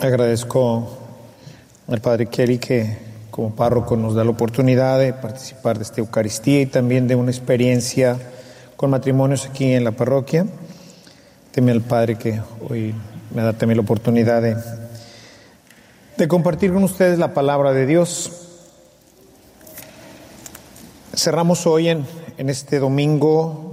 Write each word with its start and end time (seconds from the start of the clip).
Agradezco 0.00 0.96
al 1.88 2.00
Padre 2.00 2.26
Kelly 2.26 2.58
que 2.58 2.96
como 3.32 3.56
párroco 3.56 3.96
nos 3.96 4.14
da 4.14 4.22
la 4.22 4.30
oportunidad 4.30 4.96
de 4.96 5.12
participar 5.12 5.76
de 5.76 5.82
esta 5.82 6.00
Eucaristía 6.00 6.60
y 6.60 6.66
también 6.66 7.08
de 7.08 7.16
una 7.16 7.32
experiencia 7.32 8.16
con 8.76 8.90
matrimonios 8.90 9.46
aquí 9.46 9.72
en 9.72 9.82
la 9.82 9.90
parroquia. 9.90 10.46
Teme 11.50 11.72
al 11.72 11.80
Padre 11.80 12.14
que 12.14 12.40
hoy 12.70 12.94
me 13.34 13.42
da 13.42 13.54
también 13.54 13.78
la 13.78 13.82
oportunidad 13.82 14.40
de, 14.40 16.28
compartir 16.28 16.72
con 16.72 16.84
ustedes 16.84 17.18
la 17.18 17.34
palabra 17.34 17.72
de 17.72 17.84
Dios. 17.84 18.30
Cerramos 21.12 21.66
hoy 21.66 21.88
en 21.88 22.06
este 22.36 22.78
domingo 22.78 23.67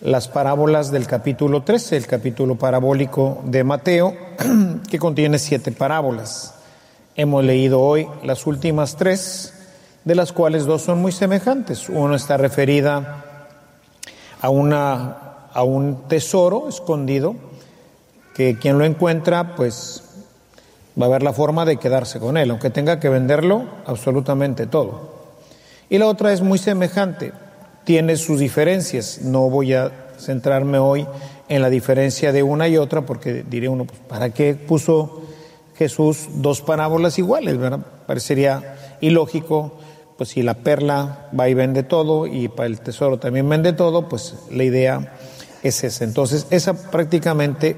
las 0.00 0.28
parábolas 0.28 0.90
del 0.90 1.06
capítulo 1.06 1.62
13, 1.62 1.96
el 1.98 2.06
capítulo 2.06 2.54
parabólico 2.54 3.42
de 3.44 3.64
Mateo, 3.64 4.16
que 4.90 4.98
contiene 4.98 5.38
siete 5.38 5.72
parábolas. 5.72 6.54
Hemos 7.16 7.44
leído 7.44 7.80
hoy 7.80 8.08
las 8.24 8.46
últimas 8.46 8.96
tres, 8.96 9.52
de 10.04 10.14
las 10.14 10.32
cuales 10.32 10.64
dos 10.64 10.82
son 10.82 11.02
muy 11.02 11.12
semejantes. 11.12 11.90
Una 11.90 12.16
está 12.16 12.38
referida 12.38 13.24
a, 14.40 14.48
una, 14.48 15.48
a 15.52 15.62
un 15.64 16.08
tesoro 16.08 16.70
escondido, 16.70 17.34
que 18.34 18.58
quien 18.58 18.78
lo 18.78 18.86
encuentra, 18.86 19.54
pues 19.54 20.02
va 20.98 21.04
a 21.04 21.08
haber 21.08 21.22
la 21.22 21.34
forma 21.34 21.66
de 21.66 21.76
quedarse 21.76 22.18
con 22.18 22.38
él, 22.38 22.50
aunque 22.50 22.70
tenga 22.70 23.00
que 23.00 23.10
venderlo 23.10 23.66
absolutamente 23.84 24.66
todo. 24.66 25.20
Y 25.90 25.98
la 25.98 26.06
otra 26.06 26.32
es 26.32 26.40
muy 26.40 26.58
semejante, 26.58 27.32
tiene 27.90 28.16
sus 28.16 28.38
diferencias. 28.38 29.18
No 29.20 29.50
voy 29.50 29.74
a 29.74 29.90
centrarme 30.16 30.78
hoy 30.78 31.08
en 31.48 31.60
la 31.60 31.68
diferencia 31.68 32.30
de 32.30 32.44
una 32.44 32.68
y 32.68 32.76
otra, 32.76 33.04
porque 33.04 33.42
diré 33.42 33.68
uno, 33.68 33.84
pues, 33.84 33.98
¿para 34.06 34.30
qué 34.30 34.54
puso 34.54 35.22
Jesús 35.74 36.28
dos 36.36 36.60
parábolas 36.60 37.18
iguales? 37.18 37.58
Parecería 38.06 38.76
ilógico, 39.00 39.72
pues 40.16 40.30
si 40.30 40.44
la 40.44 40.54
perla 40.54 41.30
va 41.36 41.48
y 41.48 41.54
vende 41.54 41.82
todo 41.82 42.28
y 42.28 42.46
para 42.46 42.68
el 42.68 42.78
tesoro 42.78 43.18
también 43.18 43.48
vende 43.48 43.72
todo, 43.72 44.08
pues 44.08 44.36
la 44.52 44.62
idea 44.62 45.16
es 45.64 45.82
esa. 45.82 46.04
Entonces, 46.04 46.46
esa 46.50 46.74
prácticamente 46.92 47.74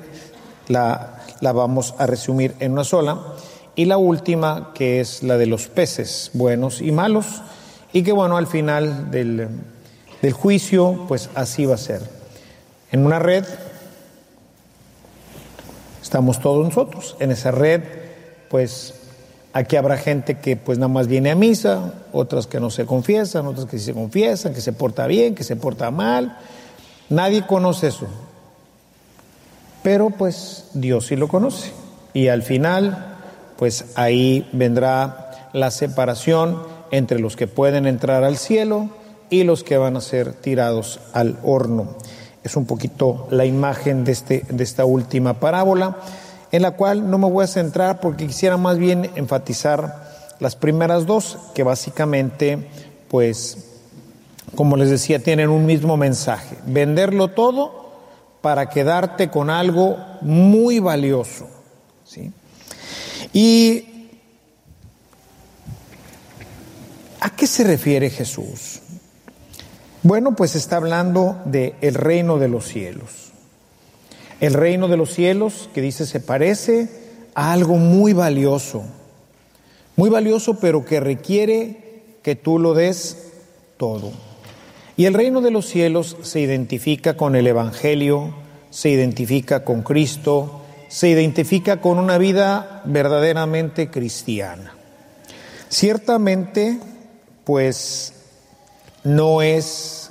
la, 0.68 1.22
la 1.40 1.52
vamos 1.52 1.94
a 1.96 2.06
resumir 2.06 2.54
en 2.60 2.72
una 2.72 2.84
sola. 2.84 3.18
Y 3.76 3.86
la 3.86 3.96
última, 3.96 4.72
que 4.74 5.00
es 5.00 5.22
la 5.22 5.38
de 5.38 5.46
los 5.46 5.68
peces 5.68 6.32
buenos 6.34 6.82
y 6.82 6.92
malos, 6.92 7.40
y 7.94 8.02
que 8.02 8.12
bueno, 8.12 8.36
al 8.36 8.46
final 8.46 9.10
del, 9.10 9.48
del 10.22 10.32
juicio, 10.32 11.04
pues 11.08 11.28
así 11.34 11.66
va 11.66 11.74
a 11.74 11.78
ser. 11.78 12.00
En 12.92 13.04
una 13.04 13.18
red 13.18 13.44
estamos 16.00 16.40
todos 16.40 16.64
nosotros. 16.64 17.16
En 17.18 17.32
esa 17.32 17.50
red, 17.50 17.82
pues 18.48 18.94
aquí 19.52 19.76
habrá 19.76 19.98
gente 19.98 20.38
que 20.38 20.56
pues 20.56 20.78
nada 20.78 20.88
más 20.92 21.08
viene 21.08 21.30
a 21.30 21.34
misa, 21.34 21.94
otras 22.12 22.46
que 22.46 22.60
no 22.60 22.70
se 22.70 22.86
confiesan, 22.86 23.46
otras 23.46 23.66
que 23.66 23.78
sí 23.78 23.86
se 23.86 23.94
confiesan, 23.94 24.54
que 24.54 24.60
se 24.60 24.72
porta 24.72 25.06
bien, 25.06 25.34
que 25.34 25.44
se 25.44 25.56
porta 25.56 25.90
mal. 25.90 26.38
Nadie 27.08 27.44
conoce 27.46 27.88
eso. 27.88 28.06
Pero 29.82 30.10
pues 30.10 30.66
Dios 30.72 31.06
sí 31.06 31.16
lo 31.16 31.26
conoce. 31.26 31.72
Y 32.14 32.28
al 32.28 32.42
final, 32.42 33.16
pues 33.56 33.86
ahí 33.96 34.48
vendrá 34.52 35.50
la 35.52 35.70
separación 35.72 36.62
entre 36.92 37.18
los 37.18 37.36
que 37.36 37.48
pueden 37.48 37.86
entrar 37.86 38.22
al 38.22 38.36
cielo 38.36 39.01
y 39.32 39.44
los 39.44 39.64
que 39.64 39.78
van 39.78 39.96
a 39.96 40.02
ser 40.02 40.34
tirados 40.34 41.00
al 41.14 41.38
horno. 41.42 41.96
Es 42.44 42.54
un 42.54 42.66
poquito 42.66 43.26
la 43.30 43.46
imagen 43.46 44.04
de, 44.04 44.12
este, 44.12 44.44
de 44.50 44.62
esta 44.62 44.84
última 44.84 45.40
parábola, 45.40 45.96
en 46.52 46.60
la 46.60 46.72
cual 46.72 47.10
no 47.10 47.16
me 47.16 47.30
voy 47.30 47.44
a 47.44 47.46
centrar 47.46 47.98
porque 47.98 48.26
quisiera 48.26 48.58
más 48.58 48.76
bien 48.76 49.10
enfatizar 49.14 50.36
las 50.38 50.54
primeras 50.54 51.06
dos, 51.06 51.38
que 51.54 51.62
básicamente, 51.62 52.68
pues, 53.08 53.56
como 54.54 54.76
les 54.76 54.90
decía, 54.90 55.18
tienen 55.18 55.48
un 55.48 55.64
mismo 55.64 55.96
mensaje, 55.96 56.58
venderlo 56.66 57.28
todo 57.28 57.90
para 58.42 58.68
quedarte 58.68 59.30
con 59.30 59.48
algo 59.48 59.96
muy 60.20 60.78
valioso. 60.78 61.48
¿sí? 62.04 62.30
¿Y 63.32 64.10
a 67.18 67.30
qué 67.30 67.46
se 67.46 67.64
refiere 67.64 68.10
Jesús? 68.10 68.81
Bueno, 70.02 70.34
pues 70.34 70.56
está 70.56 70.76
hablando 70.76 71.40
de 71.44 71.74
el 71.80 71.94
reino 71.94 72.38
de 72.38 72.48
los 72.48 72.66
cielos. 72.66 73.30
El 74.40 74.54
reino 74.54 74.88
de 74.88 74.96
los 74.96 75.14
cielos, 75.14 75.70
que 75.72 75.80
dice, 75.80 76.06
se 76.06 76.18
parece 76.18 76.88
a 77.36 77.52
algo 77.52 77.76
muy 77.76 78.12
valioso. 78.12 78.82
Muy 79.94 80.10
valioso, 80.10 80.58
pero 80.58 80.84
que 80.84 80.98
requiere 80.98 82.02
que 82.22 82.34
tú 82.34 82.58
lo 82.58 82.74
des 82.74 83.32
todo. 83.76 84.10
Y 84.96 85.04
el 85.04 85.14
reino 85.14 85.40
de 85.40 85.52
los 85.52 85.66
cielos 85.66 86.16
se 86.22 86.40
identifica 86.40 87.16
con 87.16 87.36
el 87.36 87.46
Evangelio, 87.46 88.34
se 88.70 88.90
identifica 88.90 89.64
con 89.64 89.82
Cristo, 89.82 90.62
se 90.88 91.10
identifica 91.10 91.80
con 91.80 91.98
una 91.98 92.18
vida 92.18 92.82
verdaderamente 92.84 93.88
cristiana. 93.88 94.74
Ciertamente, 95.68 96.80
pues 97.44 98.14
no 99.04 99.42
es, 99.42 100.10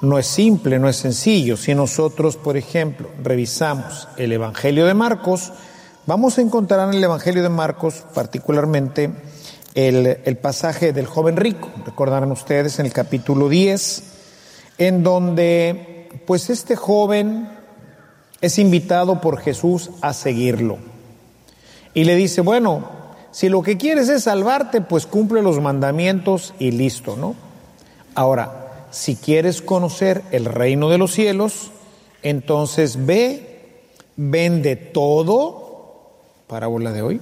no 0.00 0.18
es 0.18 0.26
simple, 0.26 0.78
no 0.78 0.88
es 0.88 0.96
sencillo. 0.96 1.56
Si 1.56 1.74
nosotros, 1.74 2.36
por 2.36 2.56
ejemplo, 2.56 3.08
revisamos 3.22 4.08
el 4.16 4.32
Evangelio 4.32 4.86
de 4.86 4.94
Marcos, 4.94 5.52
vamos 6.06 6.38
a 6.38 6.42
encontrar 6.42 6.88
en 6.88 6.94
el 6.94 7.04
Evangelio 7.04 7.42
de 7.42 7.48
Marcos 7.48 8.04
particularmente 8.14 9.10
el, 9.74 10.18
el 10.24 10.36
pasaje 10.38 10.92
del 10.92 11.06
joven 11.06 11.36
rico. 11.36 11.68
Recordarán 11.84 12.32
ustedes 12.32 12.78
en 12.78 12.86
el 12.86 12.92
capítulo 12.92 13.48
10, 13.48 14.02
en 14.78 15.02
donde 15.02 16.08
pues 16.26 16.50
este 16.50 16.76
joven 16.76 17.48
es 18.40 18.58
invitado 18.58 19.20
por 19.20 19.38
Jesús 19.38 19.90
a 20.00 20.12
seguirlo. 20.12 20.78
Y 21.92 22.04
le 22.04 22.16
dice, 22.16 22.40
bueno, 22.40 22.88
si 23.32 23.48
lo 23.48 23.62
que 23.62 23.76
quieres 23.76 24.08
es 24.08 24.24
salvarte, 24.24 24.80
pues 24.80 25.06
cumple 25.06 25.42
los 25.42 25.60
mandamientos 25.60 26.54
y 26.58 26.70
listo, 26.70 27.16
¿no? 27.16 27.49
Ahora, 28.14 28.86
si 28.90 29.16
quieres 29.16 29.62
conocer 29.62 30.22
el 30.32 30.44
reino 30.44 30.88
de 30.88 30.98
los 30.98 31.12
cielos, 31.12 31.70
entonces 32.22 33.06
ve, 33.06 33.82
vende 34.16 34.76
todo, 34.76 36.10
parábola 36.46 36.92
de 36.92 37.02
hoy, 37.02 37.20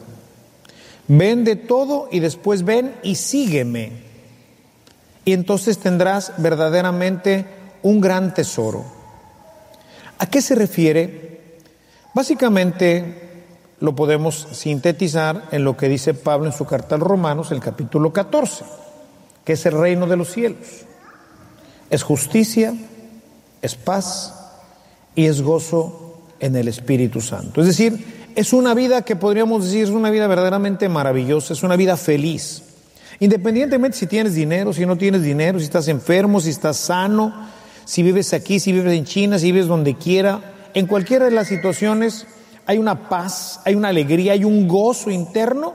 vende 1.06 1.56
todo 1.56 2.08
y 2.10 2.20
después 2.20 2.64
ven 2.64 2.94
y 3.02 3.16
sígueme. 3.16 3.92
Y 5.24 5.34
entonces 5.34 5.78
tendrás 5.78 6.32
verdaderamente 6.38 7.46
un 7.82 8.00
gran 8.00 8.32
tesoro. 8.32 8.84
¿A 10.18 10.26
qué 10.26 10.40
se 10.40 10.54
refiere? 10.54 11.58
Básicamente 12.14 13.44
lo 13.80 13.94
podemos 13.94 14.48
sintetizar 14.52 15.44
en 15.52 15.64
lo 15.64 15.76
que 15.76 15.88
dice 15.88 16.14
Pablo 16.14 16.46
en 16.46 16.52
su 16.52 16.64
carta 16.64 16.94
a 16.94 16.98
los 16.98 17.06
Romanos, 17.06 17.52
el 17.52 17.60
capítulo 17.60 18.12
14 18.12 18.87
que 19.48 19.54
es 19.54 19.64
el 19.64 19.72
reino 19.72 20.06
de 20.06 20.18
los 20.18 20.30
cielos. 20.30 20.58
Es 21.88 22.02
justicia, 22.02 22.74
es 23.62 23.76
paz 23.76 24.34
y 25.14 25.24
es 25.24 25.40
gozo 25.40 26.18
en 26.38 26.54
el 26.54 26.68
Espíritu 26.68 27.22
Santo. 27.22 27.62
Es 27.62 27.66
decir, 27.66 28.28
es 28.36 28.52
una 28.52 28.74
vida 28.74 29.00
que 29.06 29.16
podríamos 29.16 29.64
decir 29.64 29.84
es 29.84 29.88
una 29.88 30.10
vida 30.10 30.26
verdaderamente 30.26 30.90
maravillosa, 30.90 31.54
es 31.54 31.62
una 31.62 31.76
vida 31.76 31.96
feliz. 31.96 32.62
Independientemente 33.20 33.96
si 33.96 34.06
tienes 34.06 34.34
dinero, 34.34 34.74
si 34.74 34.84
no 34.84 34.98
tienes 34.98 35.22
dinero, 35.22 35.58
si 35.58 35.64
estás 35.64 35.88
enfermo, 35.88 36.42
si 36.42 36.50
estás 36.50 36.76
sano, 36.76 37.32
si 37.86 38.02
vives 38.02 38.34
aquí, 38.34 38.60
si 38.60 38.70
vives 38.72 38.92
en 38.92 39.06
China, 39.06 39.38
si 39.38 39.50
vives 39.50 39.66
donde 39.66 39.94
quiera, 39.94 40.42
en 40.74 40.86
cualquiera 40.86 41.24
de 41.24 41.30
las 41.30 41.48
situaciones 41.48 42.26
hay 42.66 42.76
una 42.76 43.08
paz, 43.08 43.62
hay 43.64 43.76
una 43.76 43.88
alegría, 43.88 44.34
hay 44.34 44.44
un 44.44 44.68
gozo 44.68 45.10
interno 45.10 45.74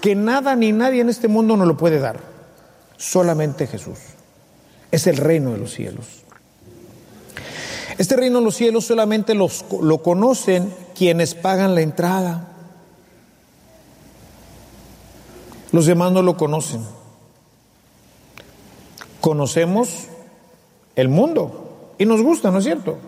que 0.00 0.16
nada 0.16 0.56
ni 0.56 0.72
nadie 0.72 1.00
en 1.00 1.10
este 1.10 1.28
mundo 1.28 1.56
nos 1.56 1.68
lo 1.68 1.76
puede 1.76 2.00
dar. 2.00 2.37
Solamente 2.98 3.66
Jesús. 3.66 3.98
Es 4.90 5.06
el 5.06 5.16
reino 5.16 5.52
de 5.52 5.58
los 5.58 5.72
cielos. 5.72 6.06
Este 7.96 8.16
reino 8.16 8.38
de 8.40 8.44
los 8.44 8.56
cielos 8.56 8.84
solamente 8.84 9.34
los, 9.34 9.64
lo 9.80 10.02
conocen 10.02 10.72
quienes 10.94 11.34
pagan 11.34 11.74
la 11.74 11.80
entrada. 11.80 12.48
Los 15.72 15.86
demás 15.86 16.12
no 16.12 16.22
lo 16.22 16.36
conocen. 16.36 16.84
Conocemos 19.20 20.08
el 20.96 21.08
mundo 21.08 21.94
y 21.98 22.04
nos 22.04 22.22
gusta, 22.22 22.50
¿no 22.50 22.58
es 22.58 22.64
cierto? 22.64 22.98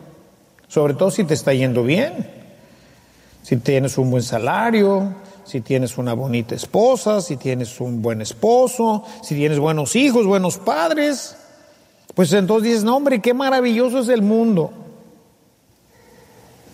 Sobre 0.68 0.94
todo 0.94 1.10
si 1.10 1.24
te 1.24 1.34
está 1.34 1.52
yendo 1.52 1.82
bien, 1.82 2.30
si 3.42 3.56
tienes 3.56 3.98
un 3.98 4.10
buen 4.10 4.22
salario, 4.22 5.14
si 5.44 5.60
tienes 5.60 5.98
una 5.98 6.14
bonita 6.14 6.54
esposa, 6.54 7.20
si 7.20 7.36
tienes 7.36 7.80
un 7.80 8.02
buen 8.02 8.20
esposo, 8.20 9.04
si 9.22 9.34
tienes 9.34 9.58
buenos 9.58 9.96
hijos, 9.96 10.26
buenos 10.26 10.58
padres, 10.58 11.36
pues 12.14 12.32
entonces 12.32 12.68
dices, 12.68 12.84
no 12.84 12.96
hombre, 12.96 13.20
qué 13.20 13.34
maravilloso 13.34 14.00
es 14.00 14.08
el 14.08 14.22
mundo. 14.22 14.72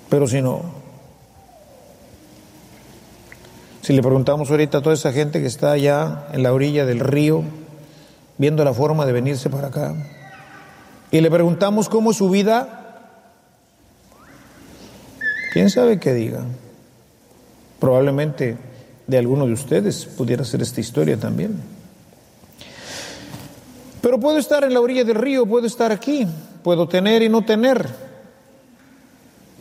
Pero 0.08 0.26
si 0.26 0.40
no, 0.42 0.62
Si 3.86 3.92
le 3.92 4.02
preguntamos 4.02 4.50
ahorita 4.50 4.78
a 4.78 4.82
toda 4.82 4.96
esa 4.96 5.12
gente 5.12 5.40
que 5.40 5.46
está 5.46 5.70
allá 5.70 6.26
en 6.32 6.42
la 6.42 6.52
orilla 6.52 6.84
del 6.84 6.98
río, 6.98 7.44
viendo 8.36 8.64
la 8.64 8.74
forma 8.74 9.06
de 9.06 9.12
venirse 9.12 9.48
para 9.48 9.68
acá, 9.68 9.94
y 11.12 11.20
le 11.20 11.30
preguntamos 11.30 11.88
cómo 11.88 12.10
es 12.10 12.16
su 12.16 12.28
vida, 12.28 13.12
¿quién 15.52 15.70
sabe 15.70 16.00
qué 16.00 16.14
diga? 16.14 16.40
Probablemente 17.78 18.56
de 19.06 19.18
alguno 19.18 19.46
de 19.46 19.52
ustedes 19.52 20.06
pudiera 20.06 20.44
ser 20.44 20.62
esta 20.62 20.80
historia 20.80 21.18
también. 21.18 21.60
Pero 24.00 24.20
puedo 24.20 24.38
estar 24.38 24.64
en 24.64 24.72
la 24.72 24.80
orilla 24.80 25.04
del 25.04 25.16
río, 25.16 25.46
puedo 25.46 25.66
estar 25.66 25.92
aquí, 25.92 26.26
puedo 26.62 26.88
tener 26.88 27.22
y 27.22 27.28
no 27.28 27.44
tener, 27.44 27.88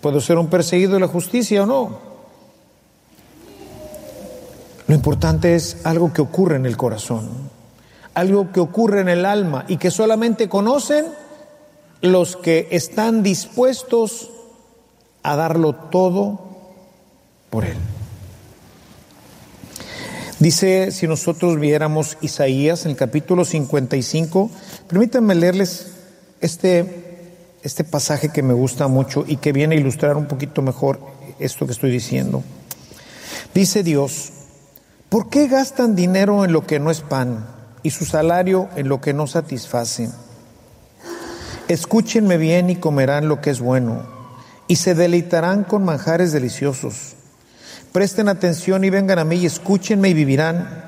puedo 0.02 0.22
ser 0.22 0.38
un 0.38 0.48
perseguido 0.48 0.94
de 0.94 1.00
la 1.00 1.08
justicia 1.08 1.64
o 1.64 1.66
no. 1.66 2.16
Lo 4.88 4.94
importante 4.94 5.56
es 5.56 5.84
algo 5.84 6.14
que 6.14 6.22
ocurre 6.22 6.58
en 6.58 6.68
el 6.68 6.78
corazón, 6.78 7.28
algo 8.14 8.52
que 8.52 8.60
ocurre 8.60 9.02
en 9.02 9.10
el 9.10 9.26
alma 9.26 9.66
y 9.68 9.78
que 9.78 9.90
solamente 9.90 10.48
conocen 10.48 11.06
los 12.02 12.36
que 12.36 12.68
están 12.70 13.24
dispuestos 13.24 14.30
a 15.24 15.36
darlo 15.36 15.74
todo 15.74 16.40
por 17.50 17.66
Él. 17.66 17.78
Dice, 20.46 20.92
si 20.92 21.08
nosotros 21.08 21.60
viéramos 21.60 22.20
Isaías 22.22 22.86
en 22.86 22.92
el 22.92 22.98
capítulo 22.98 23.46
55, 23.46 24.52
permítanme 24.88 25.34
leerles 25.34 25.88
este, 26.40 27.34
este 27.64 27.84
pasaje 27.84 28.30
que 28.30 28.44
me 28.44 28.54
gusta 28.54 28.88
mucho 28.88 29.26
y 29.28 29.38
que 29.38 29.52
viene 29.52 29.74
a 29.74 29.80
ilustrar 29.80 30.18
un 30.18 30.28
poquito 30.28 30.62
mejor 30.62 31.00
esto 31.40 31.66
que 31.66 31.72
estoy 31.72 31.90
diciendo. 31.90 32.44
Dice 33.56 33.82
Dios, 33.82 34.34
¿Por 35.10 35.30
qué 35.30 35.48
gastan 35.48 35.96
dinero 35.96 36.46
en 36.46 36.54
lo 36.54 36.68
que 36.68 36.80
no 36.80 36.92
es 36.92 37.02
pan 37.02 37.48
y 37.82 37.90
su 37.90 38.06
salario 38.06 38.70
en 38.76 38.88
lo 38.88 39.02
que 39.02 39.16
no 39.16 39.26
satisface? 39.26 40.12
Escúchenme 41.70 42.38
bien 42.38 42.70
y 42.70 42.76
comerán 42.76 43.28
lo 43.28 43.42
que 43.42 43.50
es 43.50 43.62
bueno, 43.62 44.04
y 44.68 44.76
se 44.76 44.94
deleitarán 44.94 45.64
con 45.64 45.84
manjares 45.84 46.32
deliciosos. 46.32 47.16
Presten 47.96 48.28
atención 48.28 48.84
y 48.84 48.90
vengan 48.90 49.20
a 49.20 49.24
mí 49.24 49.38
y 49.38 49.46
escúchenme 49.46 50.10
y 50.10 50.14
vivirán. 50.14 50.84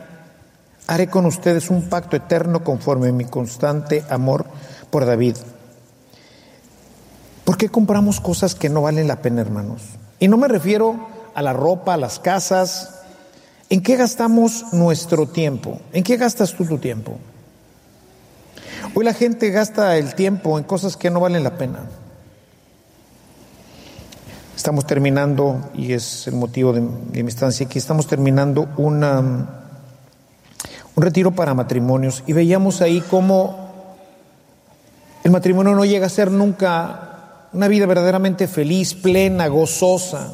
Haré 0.87 1.07
con 1.07 1.25
ustedes 1.25 1.69
un 1.69 1.83
pacto 1.83 2.17
eterno 2.17 2.65
conforme 2.65 3.07
a 3.07 3.13
mi 3.13 3.23
constante 3.23 4.03
amor 4.09 4.45
por 4.89 5.05
David. 5.05 5.37
¿Por 7.45 7.55
qué 7.55 7.69
compramos 7.69 8.19
cosas 8.19 8.55
que 8.55 8.67
no 8.67 8.81
valen 8.81 9.07
la 9.07 9.21
pena, 9.21 9.39
hermanos? 9.39 9.83
Y 10.19 10.27
no 10.27 10.35
me 10.35 10.49
refiero 10.49 11.07
a 11.33 11.41
la 11.41 11.53
ropa, 11.53 11.93
a 11.93 11.97
las 11.97 12.19
casas, 12.19 12.89
¿En 13.69 13.81
qué 13.81 13.95
gastamos 13.95 14.65
nuestro 14.73 15.27
tiempo? 15.27 15.79
¿En 15.93 16.03
qué 16.03 16.17
gastas 16.17 16.53
tú 16.53 16.65
tu 16.65 16.77
tiempo? 16.77 17.19
Hoy 18.95 19.05
la 19.05 19.13
gente 19.13 19.49
gasta 19.49 19.95
el 19.95 20.13
tiempo 20.13 20.57
en 20.57 20.65
cosas 20.65 20.97
que 20.97 21.09
no 21.09 21.21
valen 21.21 21.45
la 21.45 21.57
pena. 21.57 21.79
Estamos 24.67 24.85
terminando, 24.85 25.69
y 25.75 25.93
es 25.93 26.27
el 26.27 26.35
motivo 26.35 26.73
de, 26.73 26.81
mi 26.81 27.29
estancia 27.29 27.65
aquí, 27.65 27.79
estamos 27.79 28.05
terminando 28.05 28.67
una, 28.75 29.21
un 29.21 31.03
retiro 31.03 31.31
para 31.31 31.53
matrimonios 31.53 32.21
y 32.27 32.33
veíamos 32.33 32.81
ahí 32.81 32.99
cómo 32.99 33.95
el 35.23 35.31
matrimonio 35.31 35.73
no 35.73 35.85
llega 35.85 36.07
a 36.07 36.09
ser 36.09 36.31
nunca 36.31 37.47
una 37.53 37.69
vida 37.69 37.85
verdaderamente 37.85 38.45
feliz, 38.45 38.93
plena, 38.93 39.47
gozosa. 39.47 40.33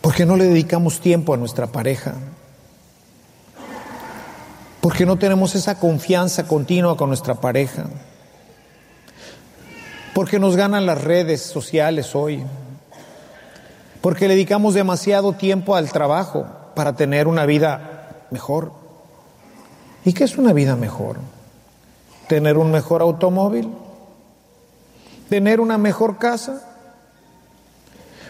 Porque 0.00 0.24
no 0.24 0.36
le 0.36 0.46
dedicamos 0.46 1.00
tiempo 1.00 1.34
a 1.34 1.36
nuestra 1.36 1.66
pareja. 1.66 2.14
Porque 4.80 5.04
no 5.04 5.18
tenemos 5.18 5.54
esa 5.54 5.78
confianza 5.78 6.48
continua 6.48 6.96
con 6.96 7.10
nuestra 7.10 7.34
pareja. 7.34 7.84
Porque 10.18 10.40
nos 10.40 10.56
ganan 10.56 10.84
las 10.84 11.04
redes 11.04 11.42
sociales 11.42 12.16
hoy. 12.16 12.42
Porque 14.00 14.26
le 14.26 14.34
dedicamos 14.34 14.74
demasiado 14.74 15.34
tiempo 15.34 15.76
al 15.76 15.92
trabajo 15.92 16.44
para 16.74 16.96
tener 16.96 17.28
una 17.28 17.46
vida 17.46 18.24
mejor. 18.32 18.72
¿Y 20.04 20.14
qué 20.14 20.24
es 20.24 20.36
una 20.36 20.52
vida 20.52 20.74
mejor? 20.74 21.18
Tener 22.26 22.58
un 22.58 22.72
mejor 22.72 23.00
automóvil, 23.00 23.70
tener 25.28 25.60
una 25.60 25.78
mejor 25.78 26.18
casa, 26.18 26.64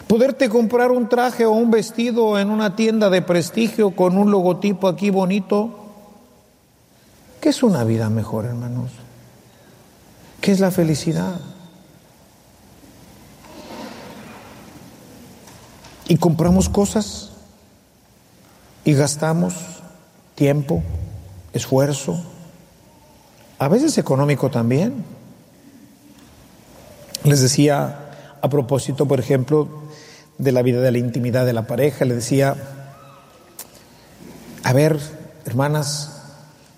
Poderte 0.07 0.51
comprar 0.51 0.91
un 0.91 1.09
traje 1.09 1.47
o 1.47 1.53
un 1.53 1.71
vestido 1.71 2.39
en 2.39 2.51
una 2.51 2.77
tienda 2.77 3.09
de 3.09 3.23
prestigio 3.23 3.93
con 3.93 4.19
un 4.19 4.31
logotipo 4.31 4.89
aquí 4.89 5.09
bonito. 5.09 5.71
¿Qué 7.41 7.49
es 7.49 7.63
una 7.63 7.83
vida 7.85 8.11
mejor, 8.11 8.45
hermanos? 8.45 8.91
¿Qué 10.43 10.53
es 10.53 10.61
la 10.61 10.71
felicidad? 10.71 11.41
Y 16.09 16.17
compramos 16.17 16.69
cosas 16.69 17.31
y 18.85 18.95
gastamos 18.95 19.55
tiempo, 20.35 20.83
esfuerzo, 21.53 22.19
a 23.59 23.69
veces 23.69 23.99
económico 23.99 24.51
también. 24.51 25.05
Les 27.25 27.41
decía 27.41 28.09
a 28.41 28.49
propósito, 28.49 29.07
por 29.07 29.21
ejemplo, 29.21 29.69
de 30.39 30.53
la 30.53 30.63
vida 30.63 30.81
de 30.81 30.93
la 30.93 30.99
intimidad 30.99 31.45
de 31.45 31.53
la 31.53 31.67
pareja, 31.67 32.05
le 32.05 32.15
decía, 32.15 32.57
a 34.63 34.73
ver, 34.73 34.99
hermanas, 35.45 36.23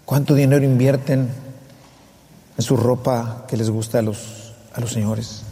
¿cuánto 0.06 0.34
dinero 0.34 0.64
invierten 0.64 1.28
en 2.56 2.62
su 2.64 2.76
ropa 2.76 3.44
que 3.46 3.56
les 3.56 3.70
gusta 3.70 3.98
a 3.98 4.02
los, 4.02 4.54
a 4.72 4.80
los 4.80 4.92
señores? 4.92 5.42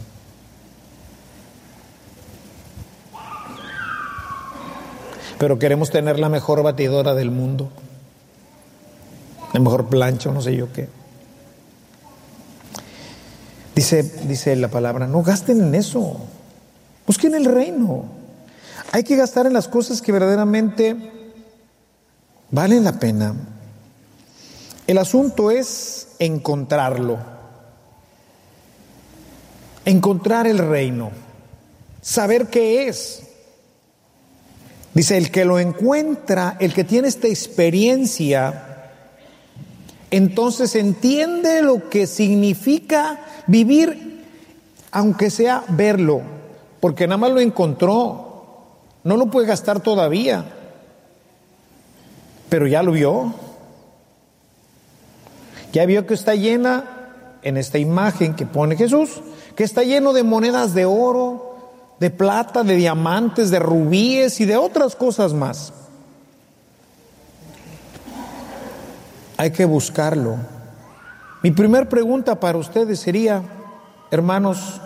Pero 5.39 5.57
queremos 5.57 5.89
tener 5.89 6.19
la 6.19 6.27
mejor 6.27 6.61
batidora 6.61 7.15
del 7.15 7.31
mundo, 7.31 7.69
la 9.53 9.59
mejor 9.61 9.87
plancha, 9.87 10.31
no 10.31 10.41
sé 10.41 10.55
yo 10.55 10.71
qué. 10.73 10.89
Dice, 13.73 14.03
dice 14.03 14.55
la 14.57 14.67
palabra, 14.67 15.07
no 15.07 15.23
gasten 15.23 15.61
en 15.61 15.73
eso. 15.75 16.17
Busquen 17.07 17.33
el 17.33 17.45
reino. 17.45 18.03
Hay 18.91 19.03
que 19.03 19.15
gastar 19.15 19.45
en 19.45 19.53
las 19.53 19.69
cosas 19.69 20.01
que 20.01 20.11
verdaderamente 20.11 20.97
valen 22.51 22.83
la 22.83 22.99
pena. 22.99 23.33
El 24.87 24.97
asunto 24.97 25.51
es 25.51 26.09
encontrarlo. 26.19 27.17
Encontrar 29.85 30.47
el 30.47 30.57
reino. 30.57 31.11
Saber 32.01 32.47
qué 32.47 32.89
es. 32.89 33.28
Dice, 34.99 35.17
el 35.17 35.31
que 35.31 35.45
lo 35.45 35.59
encuentra, 35.59 36.57
el 36.59 36.73
que 36.73 36.83
tiene 36.83 37.07
esta 37.07 37.29
experiencia, 37.29 38.89
entonces 40.11 40.75
entiende 40.75 41.61
lo 41.61 41.87
que 41.87 42.05
significa 42.05 43.21
vivir, 43.47 44.25
aunque 44.91 45.29
sea 45.29 45.63
verlo, 45.69 46.21
porque 46.81 47.07
nada 47.07 47.15
más 47.15 47.31
lo 47.31 47.39
encontró, 47.39 48.57
no 49.05 49.15
lo 49.15 49.27
puede 49.27 49.47
gastar 49.47 49.79
todavía, 49.79 50.43
pero 52.49 52.67
ya 52.67 52.83
lo 52.83 52.91
vio. 52.91 53.33
Ya 55.71 55.85
vio 55.85 56.07
que 56.07 56.13
está 56.13 56.35
llena 56.35 57.37
en 57.41 57.55
esta 57.55 57.77
imagen 57.77 58.35
que 58.35 58.45
pone 58.45 58.75
Jesús, 58.75 59.21
que 59.55 59.63
está 59.63 59.83
lleno 59.83 60.11
de 60.11 60.23
monedas 60.23 60.73
de 60.73 60.83
oro, 60.83 61.48
de 61.99 62.09
plata, 62.09 62.63
de 62.63 62.75
diamantes, 62.75 63.51
de 63.51 63.59
rubíes 63.59 64.39
y 64.39 64.45
de 64.45 64.57
otras 64.57 64.95
cosas 64.95 65.33
más. 65.33 65.73
Hay 69.37 69.51
que 69.51 69.65
buscarlo. 69.65 70.37
Mi 71.43 71.51
primera 71.51 71.87
pregunta 71.87 72.39
para 72.39 72.57
ustedes 72.57 72.99
sería, 72.99 73.43
hermanos, 74.11 74.81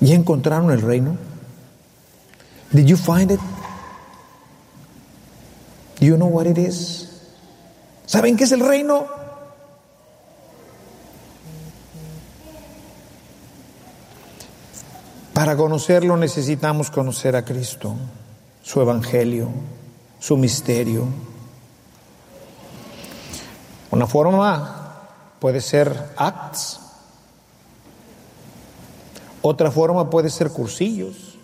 ¿Ya 0.00 0.14
encontraron 0.14 0.70
el 0.70 0.80
reino? 0.80 1.16
Did 2.72 2.86
you 2.86 2.96
find 2.96 3.30
it? 3.30 3.40
Do 5.98 6.06
you 6.06 6.16
know 6.16 6.28
what 6.28 6.46
it 6.46 6.58
is? 6.58 7.08
¿Saben 8.06 8.36
qué 8.36 8.44
es 8.44 8.52
el 8.52 8.60
reino? 8.60 9.06
Para 15.38 15.56
conocerlo 15.56 16.16
necesitamos 16.16 16.90
conocer 16.90 17.36
a 17.36 17.44
Cristo, 17.44 17.94
su 18.60 18.80
evangelio, 18.80 19.46
su 20.18 20.36
misterio. 20.36 21.04
Una 23.92 24.08
forma 24.08 24.98
puede 25.38 25.60
ser 25.60 26.10
acts, 26.16 26.80
otra 29.40 29.70
forma 29.70 30.10
puede 30.10 30.28
ser 30.28 30.50
cursillos. 30.50 31.38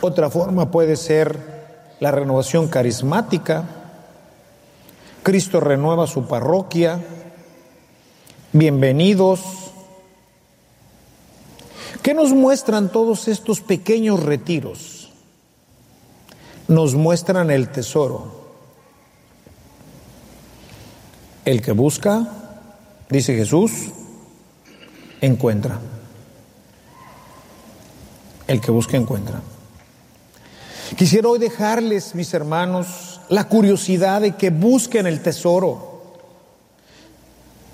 Otra 0.00 0.30
forma 0.30 0.70
puede 0.70 0.94
ser 0.94 1.96
la 1.98 2.12
renovación 2.12 2.68
carismática. 2.68 3.64
Cristo 5.24 5.58
renueva 5.58 6.06
su 6.06 6.28
parroquia. 6.28 7.00
Bienvenidos. 8.52 9.61
¿Qué 12.02 12.14
nos 12.14 12.32
muestran 12.32 12.90
todos 12.90 13.28
estos 13.28 13.60
pequeños 13.60 14.20
retiros? 14.20 15.10
Nos 16.66 16.96
muestran 16.96 17.50
el 17.50 17.68
tesoro. 17.68 18.42
El 21.44 21.62
que 21.62 21.70
busca, 21.70 22.26
dice 23.08 23.36
Jesús, 23.36 23.70
encuentra. 25.20 25.78
El 28.48 28.60
que 28.60 28.72
busca, 28.72 28.96
encuentra. 28.96 29.40
Quisiera 30.96 31.28
hoy 31.28 31.38
dejarles, 31.38 32.16
mis 32.16 32.34
hermanos, 32.34 33.20
la 33.28 33.48
curiosidad 33.48 34.22
de 34.22 34.32
que 34.32 34.50
busquen 34.50 35.06
el 35.06 35.22
tesoro. 35.22 36.02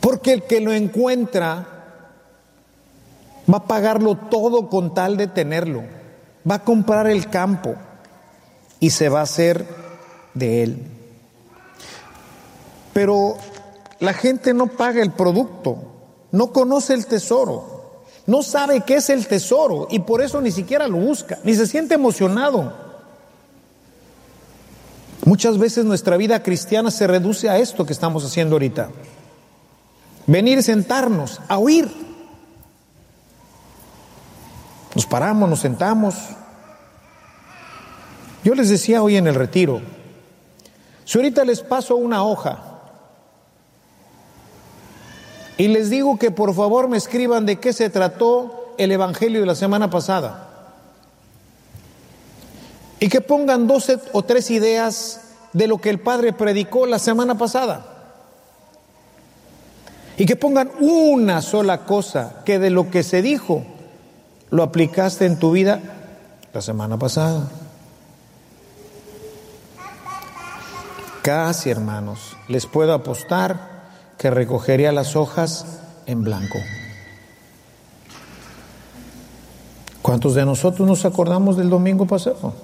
Porque 0.01 0.35
el 0.35 0.43
que 0.43 0.61
lo 0.61 0.73
encuentra 0.73 1.78
va 3.53 3.59
a 3.59 3.67
pagarlo 3.67 4.17
todo 4.17 4.69
con 4.69 4.95
tal 4.95 5.17
de 5.17 5.27
tenerlo. 5.27 5.83
Va 6.49 6.57
a 6.57 6.65
comprar 6.65 7.07
el 7.09 7.29
campo 7.29 7.75
y 8.81 8.91
se 8.91 9.09
va 9.09 9.21
a 9.21 9.25
hacer 9.25 9.67
de 10.35 10.63
él. 10.63 10.87
Pero 12.93 13.37
la 14.01 14.13
gente 14.13 14.55
no 14.55 14.67
paga 14.67 15.03
el 15.03 15.13
producto, 15.13 15.79
no 16.33 16.53
conoce 16.53 16.95
el 16.95 17.07
tesoro, 17.07 18.05
no 18.27 18.43
sabe 18.43 18.83
qué 18.83 18.97
es 18.97 19.11
el 19.11 19.27
tesoro 19.27 19.89
y 19.91 20.01
por 20.01 20.23
eso 20.23 20.41
ni 20.41 20.51
siquiera 20.51 20.89
lo 20.89 20.99
busca, 20.99 21.39
ni 21.45 21.55
se 21.55 21.67
siente 21.67 21.95
emocionado. 21.95 22.73
Muchas 25.25 25.59
veces 25.59 25.85
nuestra 25.85 26.17
vida 26.17 26.43
cristiana 26.43 26.91
se 26.91 27.07
reduce 27.07 27.51
a 27.51 27.59
esto 27.59 27.85
que 27.85 27.93
estamos 27.93 28.25
haciendo 28.25 28.55
ahorita. 28.55 28.91
Venir, 30.27 30.63
sentarnos, 30.63 31.41
a 31.49 31.59
oír. 31.59 32.08
Nos 34.99 35.07
paramos, 35.07 35.49
nos 35.49 35.61
sentamos. 35.61 36.17
Yo 38.43 38.57
les 38.57 38.69
decía 38.69 39.01
hoy 39.01 39.17
en 39.17 39.29
el 39.29 39.37
retiro, 39.37 39.81
si 41.05 41.17
ahorita 41.17 41.45
les 41.45 41.61
paso 41.61 41.95
una 41.95 42.25
hoja 42.25 42.59
y 45.57 45.69
les 45.69 45.89
digo 45.89 46.19
que 46.19 46.33
por 46.33 46.53
favor 46.53 46.89
me 46.89 46.97
escriban 46.97 47.47
de 47.47 47.61
qué 47.61 47.73
se 47.73 47.91
trató 47.91 48.75
el 48.77 48.91
Evangelio 48.91 49.39
de 49.39 49.47
la 49.47 49.55
semana 49.55 49.89
pasada. 49.89 50.49
Y 52.99 53.09
que 53.09 53.21
pongan 53.21 53.69
dos 53.69 53.93
o 54.11 54.23
tres 54.25 54.51
ideas 54.51 55.21
de 55.53 55.69
lo 55.69 55.79
que 55.79 55.91
el 55.91 56.01
Padre 56.01 56.33
predicó 56.33 56.87
la 56.87 56.99
semana 56.99 57.39
pasada. 57.39 57.87
Y 60.17 60.27
que 60.27 60.35
pongan 60.35 60.73
una 60.81 61.41
sola 61.41 61.85
cosa 61.85 62.43
que 62.45 62.59
de 62.59 62.71
lo 62.71 62.91
que 62.91 63.05
se 63.05 63.23
dijo 63.23 63.78
lo 64.51 64.63
aplicaste 64.63 65.27
en 65.27 65.39
tu 65.39 65.53
vida 65.53 65.81
la 66.53 66.63
semana 66.63 66.99
pasada. 66.99 67.49
Casi, 71.23 71.71
hermanos, 71.71 72.37
les 72.49 72.67
puedo 72.67 72.95
apostar 72.95 73.69
que 74.17 74.31
recogería 74.31 74.93
las 74.93 75.15
hojas 75.15 75.67
en 76.07 76.25
blanco. 76.25 76.59
¿Cuántos 80.01 80.35
de 80.35 80.47
nosotros 80.47 80.89
nos 80.89 81.05
acordamos 81.05 81.59
del 81.59 81.69
domingo 81.69 82.07
pasado? 82.07 82.55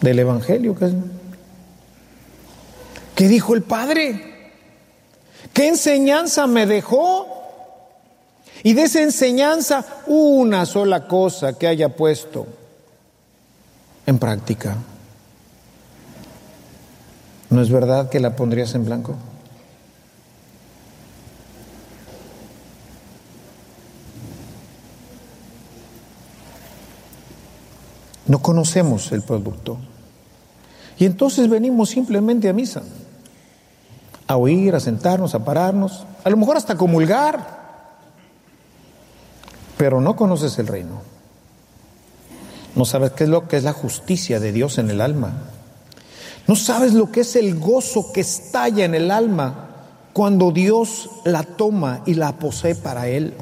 Del 0.00 0.18
Evangelio. 0.18 0.74
¿Qué 3.14 3.28
dijo 3.28 3.54
el 3.54 3.62
Padre? 3.62 4.50
¿Qué 5.52 5.68
enseñanza 5.68 6.46
me 6.46 6.64
dejó? 6.64 7.43
Y 8.64 8.72
de 8.72 8.84
esa 8.84 9.02
enseñanza, 9.02 9.84
una 10.06 10.64
sola 10.64 11.06
cosa 11.06 11.52
que 11.52 11.66
haya 11.66 11.90
puesto 11.90 12.46
en 14.06 14.18
práctica. 14.18 14.78
¿No 17.50 17.60
es 17.60 17.70
verdad 17.70 18.08
que 18.08 18.20
la 18.20 18.34
pondrías 18.34 18.74
en 18.74 18.86
blanco? 18.86 19.16
No 28.26 28.38
conocemos 28.38 29.12
el 29.12 29.20
producto. 29.20 29.76
Y 30.98 31.04
entonces 31.04 31.50
venimos 31.50 31.90
simplemente 31.90 32.48
a 32.48 32.54
misa, 32.54 32.80
a 34.26 34.36
oír, 34.38 34.74
a 34.74 34.80
sentarnos, 34.80 35.34
a 35.34 35.44
pararnos, 35.44 36.06
a 36.24 36.30
lo 36.30 36.38
mejor 36.38 36.56
hasta 36.56 36.78
comulgar, 36.78 37.63
pero 39.76 40.00
no 40.00 40.16
conoces 40.16 40.58
el 40.58 40.66
reino. 40.66 41.02
No 42.74 42.84
sabes 42.84 43.12
qué 43.12 43.24
es 43.24 43.30
lo 43.30 43.46
que 43.48 43.56
es 43.56 43.62
la 43.62 43.72
justicia 43.72 44.40
de 44.40 44.52
Dios 44.52 44.78
en 44.78 44.90
el 44.90 45.00
alma. 45.00 45.32
No 46.46 46.56
sabes 46.56 46.92
lo 46.92 47.10
que 47.10 47.20
es 47.20 47.36
el 47.36 47.58
gozo 47.58 48.12
que 48.12 48.20
estalla 48.20 48.84
en 48.84 48.94
el 48.94 49.10
alma 49.10 49.70
cuando 50.12 50.50
Dios 50.50 51.10
la 51.24 51.42
toma 51.42 52.02
y 52.06 52.14
la 52.14 52.38
posee 52.38 52.74
para 52.74 53.08
Él. 53.08 53.34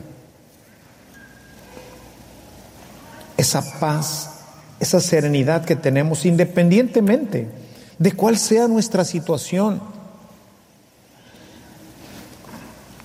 Esa 3.37 3.63
paz 3.81 4.33
esa 4.83 5.01
serenidad 5.01 5.65
que 5.65 5.77
tenemos 5.77 6.27
independientemente 6.27 7.49
de 8.01 8.13
cuál 8.13 8.37
sea 8.37 8.67
nuestra 8.67 9.05
situación. 9.05 9.81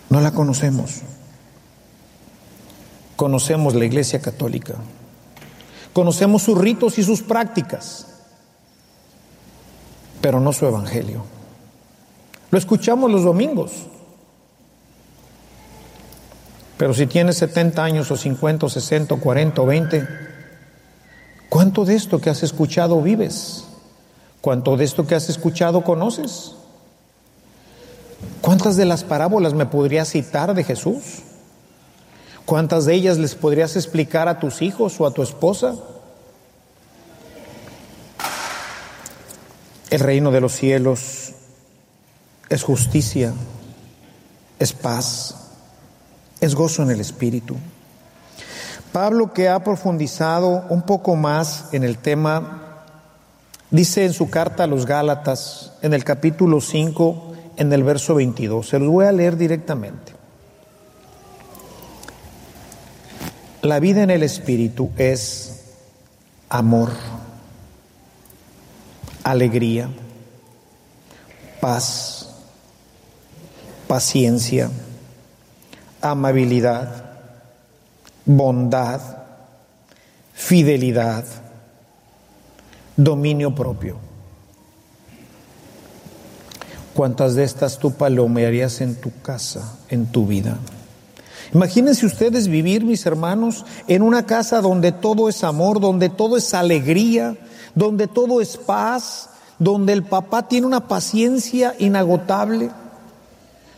No 0.09 0.19
la 0.21 0.31
conocemos. 0.31 1.01
Conocemos 3.17 3.75
la 3.75 3.83
Iglesia 3.83 4.21
Católica. 4.21 4.75
Conocemos 5.91 6.43
sus 6.43 6.57
ritos 6.57 6.97
y 6.97 7.03
sus 7.03 7.21
prácticas, 7.21 8.07
pero 10.21 10.39
no 10.39 10.53
su 10.53 10.65
Evangelio. 10.65 11.25
Lo 12.51 12.57
escuchamos 12.57 13.11
los 13.11 13.25
domingos. 13.25 13.71
Pero 16.77 16.93
si 16.93 17.07
tienes 17.07 17.37
70 17.37 17.83
años 17.83 18.09
o 18.11 18.15
50 18.15 18.67
o 18.67 18.69
60 18.69 19.15
o 19.15 19.19
40 19.19 19.61
o 19.61 19.65
20, 19.65 20.07
¿Cuánto 21.49 21.85
de 21.85 21.95
esto 21.95 22.19
que 22.19 22.29
has 22.29 22.43
escuchado 22.43 23.01
vives? 23.01 23.63
¿Cuánto 24.41 24.77
de 24.77 24.83
esto 24.83 25.07
que 25.07 25.15
has 25.15 25.29
escuchado 25.29 25.83
conoces? 25.83 26.55
¿Cuántas 28.41 28.75
de 28.75 28.85
las 28.85 29.03
parábolas 29.03 29.53
me 29.53 29.65
podrías 29.65 30.09
citar 30.09 30.53
de 30.53 30.63
Jesús? 30.63 31.23
¿Cuántas 32.47 32.85
de 32.85 32.93
ellas 32.93 33.17
les 33.17 33.35
podrías 33.35 33.75
explicar 33.75 34.29
a 34.29 34.39
tus 34.39 34.61
hijos 34.61 35.01
o 35.01 35.05
a 35.05 35.11
tu 35.11 35.21
esposa? 35.21 35.75
El 39.89 39.99
reino 39.99 40.31
de 40.31 40.39
los 40.39 40.53
cielos 40.53 41.33
es 42.47 42.63
justicia, 42.63 43.33
es 44.59 44.71
paz, 44.71 45.35
es 46.39 46.55
gozo 46.55 46.83
en 46.83 46.91
el 46.91 47.01
Espíritu. 47.01 47.57
Pablo, 48.93 49.33
que 49.33 49.49
ha 49.49 49.61
profundizado 49.61 50.63
un 50.69 50.83
poco 50.83 51.17
más 51.17 51.65
en 51.73 51.83
el 51.83 51.97
tema, 51.97 52.85
dice 53.71 54.05
en 54.05 54.13
su 54.13 54.29
carta 54.29 54.63
a 54.63 54.67
los 54.67 54.85
Gálatas, 54.85 55.73
en 55.81 55.93
el 55.93 56.05
capítulo 56.05 56.61
5, 56.61 57.33
en 57.57 57.73
el 57.73 57.83
verso 57.83 58.15
22, 58.15 58.69
se 58.69 58.79
los 58.79 58.87
voy 58.87 59.05
a 59.05 59.11
leer 59.11 59.35
directamente. 59.35 60.16
La 63.67 63.81
vida 63.81 64.01
en 64.01 64.11
el 64.11 64.23
Espíritu 64.23 64.91
es 64.97 65.63
amor, 66.47 66.93
alegría, 69.25 69.89
paz, 71.59 72.29
paciencia, 73.89 74.71
amabilidad 76.01 77.07
bondad, 78.27 79.01
fidelidad, 80.33 81.25
dominio 82.95 83.53
propio. 83.53 83.97
¿Cuántas 86.93 87.35
de 87.35 87.43
estas 87.43 87.79
tú 87.79 87.93
palomearías 87.93 88.79
en 88.79 88.95
tu 88.95 89.11
casa, 89.21 89.77
en 89.89 90.07
tu 90.07 90.25
vida? 90.25 90.57
Imagínense 91.53 92.05
ustedes 92.05 92.47
vivir, 92.47 92.83
mis 92.83 93.05
hermanos, 93.05 93.65
en 93.87 94.01
una 94.01 94.25
casa 94.25 94.61
donde 94.61 94.91
todo 94.91 95.29
es 95.29 95.43
amor, 95.43 95.79
donde 95.79 96.09
todo 96.09 96.37
es 96.37 96.53
alegría, 96.53 97.37
donde 97.75 98.07
todo 98.07 98.41
es 98.41 98.57
paz, 98.57 99.29
donde 99.59 99.93
el 99.93 100.03
papá 100.03 100.47
tiene 100.47 100.67
una 100.67 100.87
paciencia 100.87 101.73
inagotable, 101.79 102.69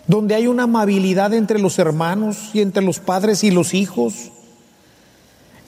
donde 0.08 0.36
hay 0.36 0.48
una 0.48 0.64
amabilidad 0.64 1.34
entre 1.34 1.60
los 1.60 1.78
hermanos 1.80 2.50
y 2.54 2.62
entre 2.62 2.84
los 2.84 3.00
padres 3.00 3.44
y 3.44 3.52
los 3.52 3.74
hijos, 3.74 4.32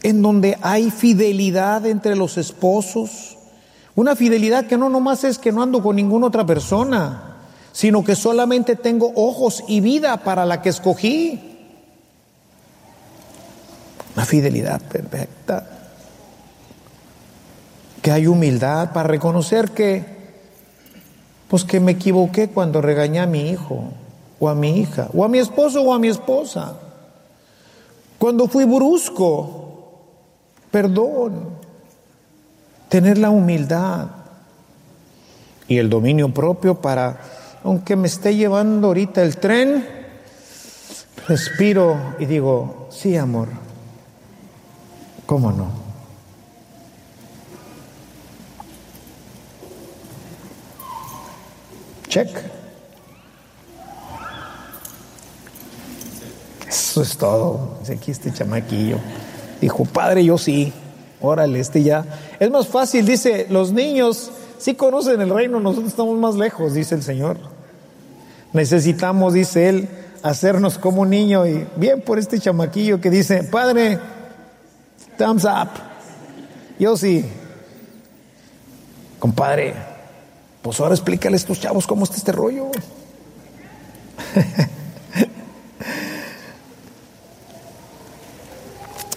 en 0.02 0.22
donde 0.22 0.58
hay 0.62 0.90
fidelidad 0.90 1.86
entre 1.86 2.16
los 2.16 2.38
esposos. 2.38 3.38
Una 3.96 4.16
fidelidad 4.16 4.66
que 4.66 4.78
no 4.78 4.90
nomás 4.90 5.24
es 5.24 5.38
que 5.38 5.52
no 5.52 5.62
ando 5.62 5.84
con 5.84 5.96
ninguna 5.96 6.28
otra 6.28 6.46
persona, 6.46 7.38
sino 7.72 8.04
que 8.04 8.16
solamente 8.16 8.76
tengo 8.76 9.12
ojos 9.16 9.64
y 9.68 9.80
vida 9.80 10.18
para 10.24 10.46
la 10.46 10.62
que 10.62 10.70
escogí. 10.70 11.51
Una 14.16 14.26
fidelidad 14.26 14.82
perfecta. 14.82 15.68
Que 18.02 18.12
hay 18.12 18.28
humildad 18.28 18.94
para 18.94 19.08
reconocer 19.08 19.72
que, 19.72 20.04
pues 21.48 21.64
que 21.64 21.80
me 21.80 21.94
equivoqué 21.94 22.50
cuando 22.50 22.82
regañé 22.82 23.20
a 23.20 23.28
mi 23.28 23.50
hijo, 23.50 23.92
o 24.40 24.50
a 24.50 24.56
mi 24.56 24.80
hija, 24.80 25.08
o 25.14 25.24
a 25.24 25.28
mi 25.28 25.38
esposo 25.38 25.82
o 25.84 25.94
a 25.94 26.00
mi 26.00 26.08
esposa. 26.08 26.78
Cuando 28.18 28.48
fui 28.48 28.66
brusco, 28.66 29.62
perdón. 30.72 31.62
Tener 32.90 33.18
la 33.18 33.30
humildad 33.30 34.08
y 35.68 35.78
el 35.78 35.90
dominio 35.90 36.34
propio 36.34 36.82
para, 36.82 37.22
aunque 37.64 37.96
me 37.96 38.08
esté 38.08 38.36
llevando 38.36 38.88
ahorita 38.88 39.22
el 39.22 39.38
tren, 39.38 39.88
respiro 41.28 42.16
y 42.20 42.26
digo, 42.26 42.90
sí, 42.92 43.16
amor, 43.16 43.48
¿cómo 45.32 45.50
no? 45.50 45.66
Check. 52.10 52.28
Eso 56.68 57.02
es 57.02 57.16
todo. 57.16 57.78
Dice 57.80 57.94
aquí 57.94 58.12
este 58.12 58.34
chamaquillo. 58.34 58.98
Dijo, 59.62 59.86
padre, 59.86 60.26
yo 60.26 60.38
sí. 60.38 60.74
Órale, 61.22 61.62
este 61.62 61.82
ya. 61.82 62.04
Es 62.38 62.52
más 62.52 62.68
fácil, 62.68 63.06
dice, 63.06 63.48
los 63.50 63.72
niños 63.72 64.32
sí 64.58 64.76
conocen 64.76 65.22
el 65.22 65.30
reino, 65.30 65.62
nosotros 65.62 65.92
estamos 65.92 66.20
más 66.20 66.36
lejos, 66.36 66.74
dice 66.74 66.96
el 66.96 67.04
Señor. 67.04 67.38
Necesitamos, 68.52 69.32
dice 69.32 69.70
él, 69.70 69.88
hacernos 70.24 70.78
como 70.78 71.04
un 71.04 71.10
niño 71.10 71.48
y 71.48 71.66
bien 71.78 72.02
por 72.02 72.20
este 72.20 72.38
chamaquillo 72.38 73.00
que 73.00 73.10
dice, 73.10 73.46
padre, 73.46 73.98
thumbs 75.22 75.46
up. 75.46 75.70
Yo 76.80 76.98
sí. 76.98 77.24
Compadre, 79.20 79.76
pues 80.64 80.80
ahora 80.80 80.96
explícale 80.96 81.36
a 81.36 81.38
estos 81.38 81.60
chavos 81.60 81.86
cómo 81.86 82.06
está 82.06 82.18
este 82.18 82.32
rollo. 82.32 82.72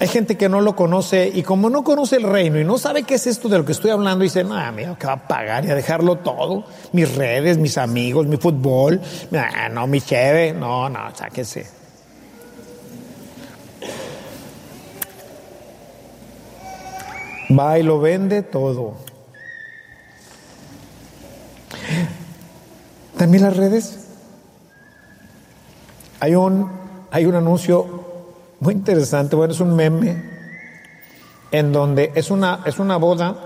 Hay 0.00 0.08
gente 0.08 0.36
que 0.36 0.50
no 0.50 0.60
lo 0.60 0.76
conoce 0.76 1.30
y 1.32 1.42
como 1.42 1.70
no 1.70 1.82
conoce 1.82 2.16
el 2.16 2.24
reino 2.24 2.60
y 2.60 2.64
no 2.64 2.76
sabe 2.76 3.04
qué 3.04 3.14
es 3.14 3.26
esto 3.26 3.48
de 3.48 3.56
lo 3.56 3.64
que 3.64 3.72
estoy 3.72 3.90
hablando, 3.90 4.22
dice, 4.22 4.44
no, 4.44 4.54
amigo, 4.54 4.98
que 4.98 5.06
va 5.06 5.14
a 5.14 5.26
pagar 5.26 5.64
y 5.64 5.70
a 5.70 5.74
dejarlo 5.74 6.16
todo. 6.16 6.64
Mis 6.92 7.14
redes, 7.14 7.56
mis 7.56 7.78
amigos, 7.78 8.26
mi 8.26 8.36
fútbol, 8.36 9.00
no, 9.70 9.86
mi 9.86 10.02
cheve, 10.02 10.52
no, 10.52 10.90
no, 10.90 11.00
sáquese. 11.14 11.83
Va 17.50 17.78
y 17.78 17.82
lo 17.82 18.00
vende 18.00 18.42
todo. 18.42 18.94
También 23.16 23.42
las 23.44 23.56
redes. 23.56 24.00
Hay 26.20 26.34
un, 26.34 26.70
hay 27.10 27.26
un 27.26 27.34
anuncio 27.34 28.04
muy 28.60 28.74
interesante, 28.74 29.36
bueno, 29.36 29.52
es 29.52 29.60
un 29.60 29.76
meme 29.76 30.22
en 31.50 31.72
donde 31.72 32.12
es 32.14 32.30
una, 32.30 32.62
es 32.64 32.78
una 32.78 32.96
boda 32.96 33.36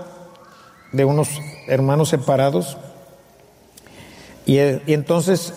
de 0.93 1.05
unos 1.05 1.29
hermanos 1.67 2.09
separados 2.09 2.77
y, 4.45 4.57
entonces 4.57 5.53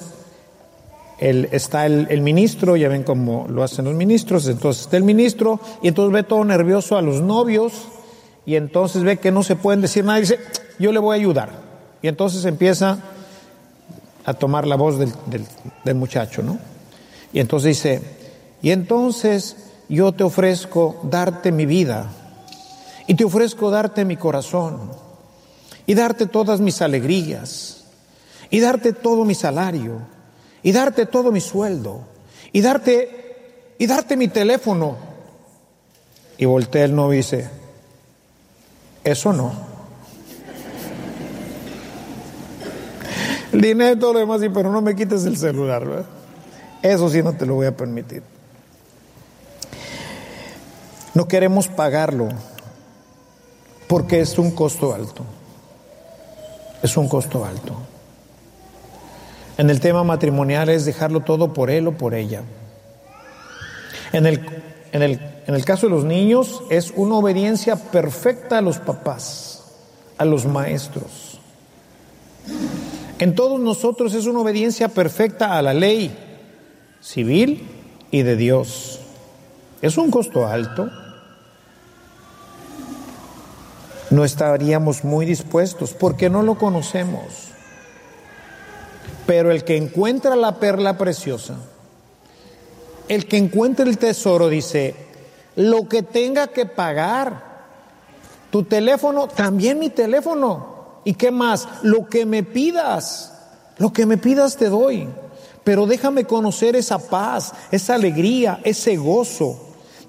el, 1.18 1.48
está 1.52 1.87
el, 1.87 2.20
ministro, 2.20 2.76
ya 2.76 2.88
ven 2.88 3.05
cómo 3.05 3.46
lo 3.48 3.62
hacen 3.62 3.87
los 3.87 3.94
ministros, 3.94 4.46
entonces 4.48 4.83
está 4.83 4.96
el 4.96 5.05
ministro 5.05 5.61
y 5.81 5.88
entonces 5.88 6.12
ve 6.12 6.24
todo 6.24 6.44
nervioso 6.44 6.98
a 6.98 7.02
los 7.02 7.22
novios 7.22 7.87
y 8.44 8.57
entonces 8.57 9.02
ve 9.02 9.18
que 9.18 9.31
no 9.31 9.42
se 9.42 9.57
pueden 9.57 9.81
decir 9.81 10.05
nada 10.05 10.18
y 10.18 10.22
dice, 10.22 10.38
yo 10.78 10.92
le 10.92 10.98
voy 10.98 11.16
a 11.16 11.20
ayudar. 11.20 11.50
Y 12.02 12.09
entonces 12.09 12.44
empieza 12.44 12.98
a 14.24 14.35
tomar 14.35 14.66
la 14.66 14.76
voz 14.76 14.98
del, 14.98 15.12
del 15.85 15.94
muchacho, 15.94 16.42
¿no? 16.42 16.59
Y 17.33 17.40
entonces 17.40 17.68
dice, 17.68 18.02
y 18.61 18.70
entonces 18.70 19.57
yo 19.88 20.12
te 20.12 20.24
ofrezco 20.24 21.00
darte 21.05 21.52
mi 21.52 21.66
vida 21.66 22.11
y 23.07 23.14
te 23.14 23.24
ofrezco 23.24 23.70
darte 23.70 24.05
mi 24.05 24.16
corazón 24.16 24.90
y 25.87 25.94
darte 25.94 26.26
todas 26.26 26.61
mis 26.61 26.83
alegrías 26.83 27.85
y 28.50 28.61
darte 28.61 28.92
todo 28.92 29.24
mi 29.24 29.35
salario 29.35 30.00
y 30.62 30.72
darte 30.72 31.07
todo 31.07 31.33
mi 31.33 31.40
sueldo 31.40 32.00
y 32.52 32.61
darte 32.61 33.74
y 33.78 33.87
darte 33.87 34.16
mi 34.16 34.28
teléfono. 34.28 34.96
Y 36.38 36.44
voltea 36.44 36.85
el 36.85 36.94
novio 36.94 37.14
y 37.14 37.16
dice, 37.18 37.50
eso 39.04 39.32
no. 39.32 39.52
El 43.52 43.60
dinero 43.60 43.92
y 43.92 43.98
todo 43.98 44.14
lo 44.14 44.18
demás, 44.20 44.40
pero 44.54 44.72
no 44.72 44.80
me 44.80 44.96
quites 44.96 45.24
el 45.24 45.36
celular, 45.36 45.86
¿verdad? 45.86 46.06
Eso 46.82 47.08
sí 47.10 47.22
no 47.22 47.34
te 47.34 47.46
lo 47.46 47.54
voy 47.54 47.66
a 47.66 47.76
permitir. 47.76 48.22
No 51.14 51.28
queremos 51.28 51.68
pagarlo 51.68 52.28
porque 53.86 54.20
es 54.20 54.38
un 54.38 54.52
costo 54.52 54.94
alto. 54.94 55.24
Es 56.82 56.96
un 56.96 57.08
costo 57.08 57.44
alto. 57.44 57.76
En 59.58 59.68
el 59.68 59.80
tema 59.80 60.02
matrimonial 60.02 60.70
es 60.70 60.86
dejarlo 60.86 61.20
todo 61.20 61.52
por 61.52 61.70
él 61.70 61.86
o 61.86 61.92
por 61.92 62.14
ella. 62.14 62.42
En 64.12 64.26
el, 64.26 64.44
en 64.92 65.02
el, 65.02 65.20
en 65.46 65.55
el 65.55 65.64
caso 65.64 65.87
de 65.87 65.94
los 65.94 66.05
niños 66.05 66.62
es 66.70 66.92
una 66.94 67.16
obediencia 67.16 67.76
perfecta 67.76 68.59
a 68.59 68.62
los 68.62 68.78
papás, 68.78 69.64
a 70.18 70.24
los 70.24 70.46
maestros. 70.46 71.40
En 73.18 73.35
todos 73.35 73.61
nosotros 73.61 74.14
es 74.14 74.26
una 74.26 74.40
obediencia 74.40 74.88
perfecta 74.88 75.57
a 75.57 75.62
la 75.62 75.74
ley 75.74 76.16
civil 77.00 77.68
y 78.11 78.22
de 78.22 78.37
Dios. 78.37 79.00
Es 79.81 79.96
un 79.96 80.11
costo 80.11 80.46
alto. 80.46 80.90
no 84.12 84.24
estaríamos 84.24 85.05
muy 85.05 85.26
dispuestos 85.26 85.94
porque 85.94 86.28
no 86.31 86.42
lo 86.42 86.57
conocemos. 86.57 87.48
Pero 89.26 89.50
el 89.50 89.64
que 89.64 89.76
encuentra 89.76 90.37
la 90.37 90.57
perla 90.57 90.98
preciosa, 90.98 91.57
el 93.08 93.26
que 93.26 93.36
encuentra 93.36 93.86
el 93.86 93.98
tesoro, 93.98 94.48
dice, 94.48 94.94
lo 95.56 95.88
que 95.88 96.02
tenga 96.02 96.48
que 96.48 96.66
pagar, 96.66 97.52
tu 98.50 98.64
teléfono, 98.64 99.28
también 99.28 99.78
mi 99.78 99.90
teléfono. 99.90 101.00
¿Y 101.04 101.14
qué 101.14 101.30
más? 101.30 101.68
Lo 101.82 102.06
que 102.06 102.26
me 102.26 102.42
pidas, 102.42 103.32
lo 103.78 103.92
que 103.92 104.06
me 104.06 104.18
pidas 104.18 104.56
te 104.56 104.68
doy. 104.68 105.08
Pero 105.64 105.86
déjame 105.86 106.24
conocer 106.24 106.76
esa 106.76 106.98
paz, 106.98 107.52
esa 107.70 107.94
alegría, 107.94 108.60
ese 108.64 108.96
gozo. 108.96 109.58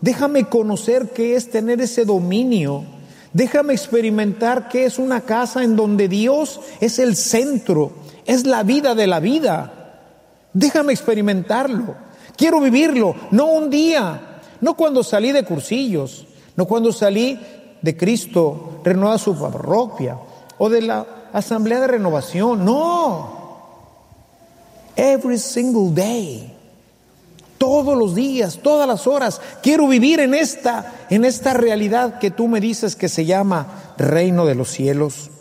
Déjame 0.02 0.50
conocer 0.50 1.10
qué 1.10 1.36
es 1.36 1.50
tener 1.50 1.82
ese 1.82 2.06
dominio 2.06 2.84
Déjame 3.34 3.74
experimentar 3.74 4.70
que 4.70 4.86
es 4.86 5.00
una 5.00 5.22
casa 5.22 5.64
en 5.64 5.76
donde 5.76 6.08
Dios 6.08 6.62
es 6.80 7.00
el 7.00 7.16
centro, 7.16 7.92
es 8.26 8.46
la 8.46 8.62
vida 8.62 8.94
de 8.94 9.08
la 9.08 9.20
vida. 9.20 10.00
Déjame 10.54 10.94
experimentarlo. 10.94 11.96
Quiero 12.36 12.60
vivirlo, 12.60 13.16
no 13.32 13.46
un 13.48 13.70
día, 13.70 14.40
no 14.62 14.76
cuando 14.76 15.04
salí 15.04 15.32
de 15.32 15.44
cursillos, 15.44 16.26
no 16.56 16.66
cuando 16.66 16.92
salí 16.92 17.40
de 17.82 17.98
Cristo, 17.98 18.80
renueva 18.84 19.18
su 19.18 19.38
parroquia 19.38 20.18
o 20.58 20.70
de 20.70 20.82
la 20.82 21.06
asamblea 21.34 21.82
de 21.82 21.88
renovación, 21.88 22.64
no. 22.64 23.44
Every 24.96 25.38
single 25.38 25.92
day 25.94 26.54
todos 27.64 27.98
los 27.98 28.14
días, 28.14 28.60
todas 28.62 28.86
las 28.86 29.08
horas. 29.08 29.40
Quiero 29.62 29.88
vivir 29.88 30.20
en 30.20 30.34
esta, 30.34 31.06
en 31.10 31.24
esta 31.24 31.54
realidad 31.54 32.20
que 32.20 32.30
tú 32.30 32.50
me 32.50 32.60
dices 32.60 32.98
que 32.98 33.08
se 33.08 33.24
llama 33.24 33.94
reino 33.98 34.46
de 34.46 34.54
los 34.54 34.68
cielos. 34.68 35.32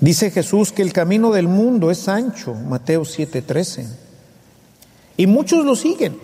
Dice 0.00 0.30
Jesús 0.30 0.70
que 0.70 0.82
el 0.82 0.92
camino 0.92 1.32
del 1.32 1.48
mundo 1.48 1.90
es 1.90 2.08
ancho, 2.08 2.52
Mateo 2.52 3.06
7:13. 3.06 4.03
Y 5.16 5.26
muchos 5.26 5.64
lo 5.64 5.76
siguen. 5.76 6.18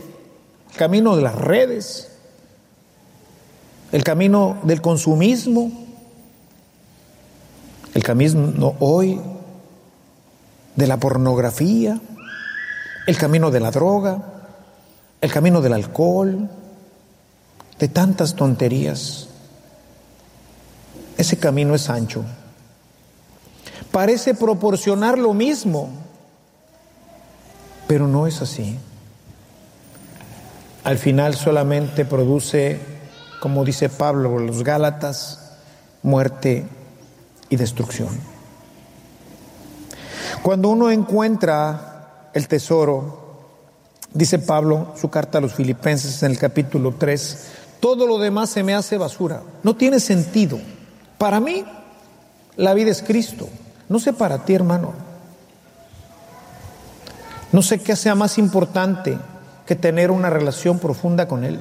El 0.70 0.76
camino 0.76 1.16
de 1.16 1.22
las 1.22 1.34
redes, 1.34 2.10
el 3.92 4.04
camino 4.04 4.58
del 4.62 4.80
consumismo, 4.80 5.70
el 7.94 8.02
camino 8.02 8.76
hoy 8.78 9.20
de 10.76 10.86
la 10.86 10.98
pornografía, 10.98 12.00
el 13.06 13.16
camino 13.18 13.50
de 13.50 13.60
la 13.60 13.70
droga, 13.70 14.22
el 15.20 15.32
camino 15.32 15.60
del 15.60 15.72
alcohol, 15.72 16.48
de 17.78 17.88
tantas 17.88 18.36
tonterías. 18.36 19.28
Ese 21.16 21.38
camino 21.38 21.74
es 21.74 21.90
ancho. 21.90 22.24
Parece 23.90 24.34
proporcionar 24.34 25.18
lo 25.18 25.34
mismo, 25.34 25.90
pero 27.90 28.06
no 28.06 28.28
es 28.28 28.40
así. 28.40 28.78
Al 30.84 30.96
final 30.96 31.34
solamente 31.34 32.04
produce, 32.04 32.78
como 33.40 33.64
dice 33.64 33.88
Pablo, 33.88 34.38
los 34.38 34.62
Gálatas, 34.62 35.56
muerte 36.04 36.68
y 37.48 37.56
destrucción. 37.56 38.10
Cuando 40.40 40.68
uno 40.68 40.92
encuentra 40.92 42.30
el 42.32 42.46
tesoro, 42.46 43.40
dice 44.14 44.38
Pablo, 44.38 44.94
su 44.94 45.10
carta 45.10 45.38
a 45.38 45.40
los 45.40 45.54
filipenses 45.54 46.22
en 46.22 46.30
el 46.30 46.38
capítulo 46.38 46.94
3, 46.96 47.46
todo 47.80 48.06
lo 48.06 48.20
demás 48.20 48.50
se 48.50 48.62
me 48.62 48.72
hace 48.72 48.98
basura, 48.98 49.42
no 49.64 49.74
tiene 49.74 49.98
sentido. 49.98 50.60
Para 51.18 51.40
mí, 51.40 51.64
la 52.56 52.72
vida 52.72 52.92
es 52.92 53.02
Cristo. 53.02 53.48
No 53.88 53.98
sé 53.98 54.12
para 54.12 54.44
ti, 54.44 54.54
hermano. 54.54 55.09
No 57.52 57.62
sé 57.62 57.80
qué 57.80 57.96
sea 57.96 58.14
más 58.14 58.38
importante 58.38 59.18
que 59.66 59.74
tener 59.74 60.10
una 60.10 60.30
relación 60.30 60.78
profunda 60.78 61.26
con 61.26 61.44
Él. 61.44 61.60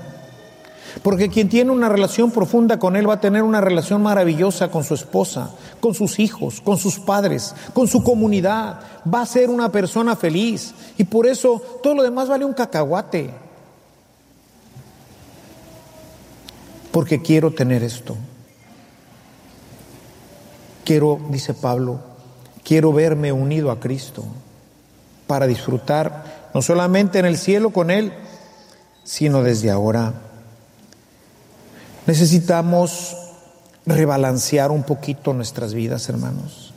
Porque 1.04 1.30
quien 1.30 1.50
tiene 1.50 1.72
una 1.72 1.90
relación 1.90 2.32
profunda 2.32 2.80
con 2.80 2.96
Él 2.96 3.08
va 3.10 3.16
a 3.16 3.22
tener 3.22 3.44
una 3.44 3.62
relación 3.62 4.02
maravillosa 4.02 4.70
con 4.70 4.84
su 4.84 4.96
esposa, 4.96 5.52
con 5.80 5.94
sus 5.94 6.20
hijos, 6.20 6.62
con 6.62 6.78
sus 6.78 7.00
padres, 7.00 7.56
con 7.74 7.88
su 7.88 8.04
comunidad. 8.04 8.80
Va 9.12 9.22
a 9.22 9.26
ser 9.26 9.50
una 9.50 9.72
persona 9.72 10.16
feliz. 10.16 10.74
Y 10.98 11.04
por 11.04 11.28
eso 11.28 11.62
todo 11.84 11.96
lo 11.96 12.04
demás 12.04 12.28
vale 12.28 12.46
un 12.46 12.54
cacahuate. 12.54 13.32
Porque 16.92 17.22
quiero 17.22 17.52
tener 17.52 17.84
esto. 17.84 18.16
Quiero, 20.84 21.20
dice 21.30 21.54
Pablo, 21.54 22.00
quiero 22.64 22.92
verme 22.92 23.32
unido 23.32 23.70
a 23.70 23.80
Cristo 23.80 24.26
para 25.30 25.46
disfrutar 25.46 26.50
no 26.56 26.64
solamente 26.64 27.20
en 27.20 27.28
el 27.28 27.38
cielo 27.38 27.70
con 27.70 27.92
Él, 27.92 28.12
sino 29.04 29.44
desde 29.44 29.70
ahora. 29.70 30.12
Necesitamos 32.08 33.16
rebalancear 33.86 34.72
un 34.72 34.82
poquito 34.82 35.32
nuestras 35.34 35.76
vidas, 35.76 36.10
hermanos. 36.10 36.74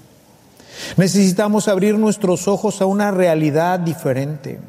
Necesitamos 0.98 1.66
abrir 1.66 1.98
nuestros 1.98 2.46
ojos 2.46 2.82
a 2.82 2.84
una 2.84 3.10
realidad 3.10 3.80
diferente. 3.80 4.60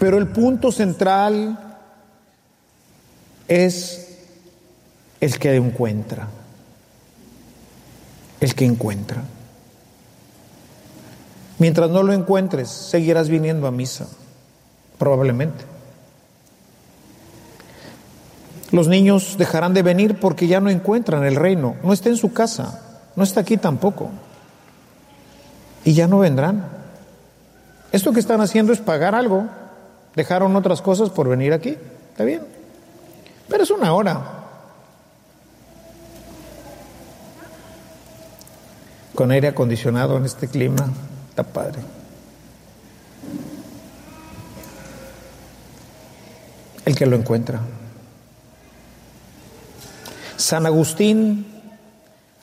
Pero 0.00 0.18
el 0.18 0.26
punto 0.26 0.72
central 0.72 1.78
es 3.46 4.18
el 5.20 5.38
que 5.38 5.54
encuentra. 5.54 6.26
El 8.40 8.52
que 8.52 8.64
encuentra. 8.64 9.22
Mientras 11.58 11.90
no 11.90 12.02
lo 12.02 12.12
encuentres, 12.12 12.68
seguirás 12.68 13.28
viniendo 13.28 13.66
a 13.66 13.70
misa, 13.70 14.06
probablemente. 14.98 15.64
Los 18.72 18.88
niños 18.88 19.36
dejarán 19.38 19.72
de 19.74 19.82
venir 19.82 20.20
porque 20.20 20.48
ya 20.48 20.60
no 20.60 20.68
encuentran 20.70 21.24
el 21.24 21.36
reino, 21.36 21.76
no 21.82 21.92
está 21.92 22.08
en 22.08 22.16
su 22.16 22.32
casa, 22.32 22.82
no 23.14 23.22
está 23.22 23.40
aquí 23.40 23.56
tampoco. 23.56 24.10
Y 25.84 25.94
ya 25.94 26.08
no 26.08 26.18
vendrán. 26.18 26.68
Esto 27.92 28.12
que 28.12 28.20
están 28.20 28.40
haciendo 28.40 28.72
es 28.72 28.80
pagar 28.80 29.14
algo. 29.14 29.46
Dejaron 30.14 30.56
otras 30.56 30.82
cosas 30.82 31.10
por 31.10 31.28
venir 31.28 31.52
aquí, 31.52 31.76
está 32.10 32.24
bien. 32.24 32.42
Pero 33.48 33.62
es 33.62 33.70
una 33.70 33.92
hora. 33.94 34.20
Con 39.14 39.30
aire 39.30 39.48
acondicionado 39.48 40.16
en 40.16 40.24
este 40.24 40.48
clima, 40.48 40.88
Está 41.36 41.52
padre. 41.52 41.82
El 46.86 46.96
que 46.96 47.04
lo 47.04 47.14
encuentra. 47.14 47.60
San 50.38 50.64
Agustín 50.64 51.44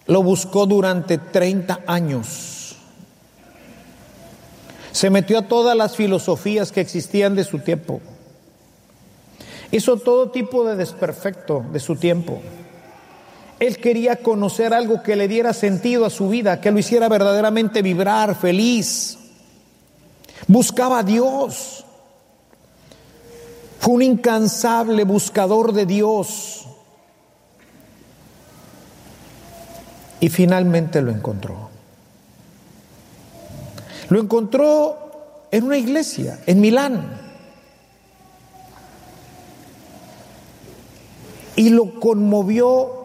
lo 0.05 0.21
buscó 0.21 0.67
durante 0.67 1.17
30 1.17 1.79
años. 1.87 2.75
Se 4.91 5.09
metió 5.09 5.39
a 5.39 5.47
todas 5.47 5.75
las 5.75 5.95
filosofías 5.95 6.71
que 6.71 6.81
existían 6.81 7.33
de 7.33 7.45
su 7.45 7.57
tiempo. 7.57 7.99
Hizo 9.71 9.97
todo 9.97 10.29
tipo 10.29 10.65
de 10.65 10.75
desperfecto 10.75 11.65
de 11.73 11.79
su 11.79 11.95
tiempo. 11.95 12.43
Él 13.59 13.77
quería 13.77 14.17
conocer 14.17 14.73
algo 14.73 15.03
que 15.03 15.15
le 15.15 15.27
diera 15.27 15.53
sentido 15.53 16.05
a 16.05 16.09
su 16.09 16.29
vida, 16.29 16.59
que 16.59 16.71
lo 16.71 16.79
hiciera 16.79 17.07
verdaderamente 17.07 17.81
vibrar, 17.81 18.35
feliz. 18.35 19.17
Buscaba 20.47 20.99
a 20.99 21.03
Dios. 21.03 21.85
Fue 23.79 23.93
un 23.95 24.01
incansable 24.01 25.03
buscador 25.03 25.73
de 25.73 25.85
Dios. 25.85 26.65
Y 30.19 30.29
finalmente 30.29 31.01
lo 31.01 31.11
encontró. 31.11 31.69
Lo 34.09 34.19
encontró 34.19 35.47
en 35.51 35.63
una 35.65 35.77
iglesia, 35.77 36.39
en 36.45 36.61
Milán. 36.61 37.21
Y 41.55 41.69
lo 41.69 41.99
conmovió 41.99 43.02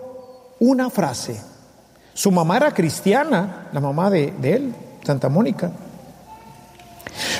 una 0.60 0.90
frase. 0.90 1.40
Su 2.14 2.30
mamá 2.30 2.56
era 2.56 2.72
cristiana, 2.72 3.68
la 3.72 3.80
mamá 3.80 4.10
de, 4.10 4.34
él, 4.42 4.74
Santa 5.04 5.28
Mónica. 5.28 5.70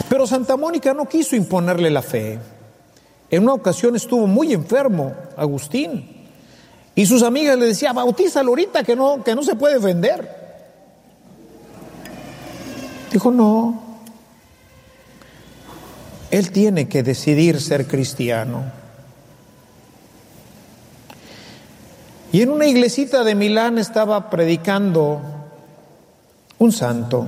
Pero 0.09 0.27
Santa 0.27 0.57
Mónica 0.57 0.95
no 0.95 1.07
quiso 1.07 1.37
imponerle 1.37 1.91
la 1.91 2.03
fe. 2.03 2.39
En 3.31 3.43
una 3.43 3.55
ocasión 3.55 3.97
estuvo 3.97 4.27
muy 4.27 4.53
enfermo, 4.53 5.13
Agustín, 5.37 6.17
y 6.95 7.07
sus 7.07 7.23
amigas 7.23 7.59
le 7.59 7.67
decían, 7.67 7.95
bautízalo 7.95 8.51
ahorita 8.51 8.83
que 8.83 8.97
no, 8.97 9.23
que 9.23 9.35
no 9.35 9.43
se 9.43 9.55
puede 9.55 9.79
vender. 9.79 10.37
Dijo, 13.13 13.31
no, 13.31 13.81
él 16.31 16.51
tiene 16.51 16.89
que 16.89 17.03
decidir 17.03 17.61
ser 17.61 17.87
cristiano. 17.87 18.65
Y 22.31 22.43
en 22.43 22.51
una 22.51 22.67
iglesita 22.67 23.25
de 23.25 23.35
Milán 23.35 23.79
estaba 23.79 24.29
predicando 24.29 25.21
un 26.59 26.73
santo. 26.73 27.27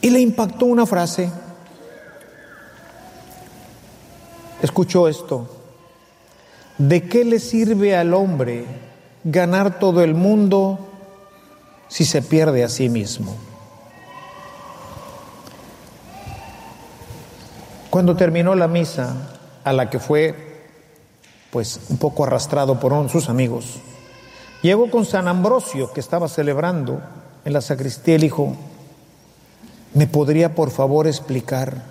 Y 0.00 0.08
le 0.10 0.20
impactó 0.20 0.64
una 0.64 0.86
frase. 0.86 1.30
Escuchó 4.62 5.08
esto. 5.08 5.48
¿De 6.78 7.06
qué 7.06 7.24
le 7.24 7.38
sirve 7.38 7.94
al 7.94 8.14
hombre 8.14 8.64
ganar 9.24 9.78
todo 9.78 10.02
el 10.02 10.14
mundo 10.14 10.78
si 11.88 12.06
se 12.06 12.22
pierde 12.22 12.64
a 12.64 12.70
sí 12.70 12.88
mismo? 12.88 13.36
Cuando 17.90 18.16
terminó 18.16 18.54
la 18.54 18.68
misa, 18.68 19.14
a 19.64 19.74
la 19.74 19.90
que 19.90 19.98
fue 19.98 20.49
pues 21.50 21.80
un 21.88 21.96
poco 21.96 22.24
arrastrado 22.24 22.78
por 22.78 23.10
sus 23.10 23.28
amigos. 23.28 23.76
Llegó 24.62 24.90
con 24.90 25.04
San 25.04 25.26
Ambrosio, 25.26 25.92
que 25.92 26.00
estaba 26.00 26.28
celebrando 26.28 27.00
en 27.44 27.52
la 27.52 27.60
sacristía, 27.60 28.16
y 28.16 28.18
dijo, 28.18 28.54
¿me 29.94 30.06
podría 30.06 30.54
por 30.54 30.70
favor 30.70 31.06
explicar 31.06 31.82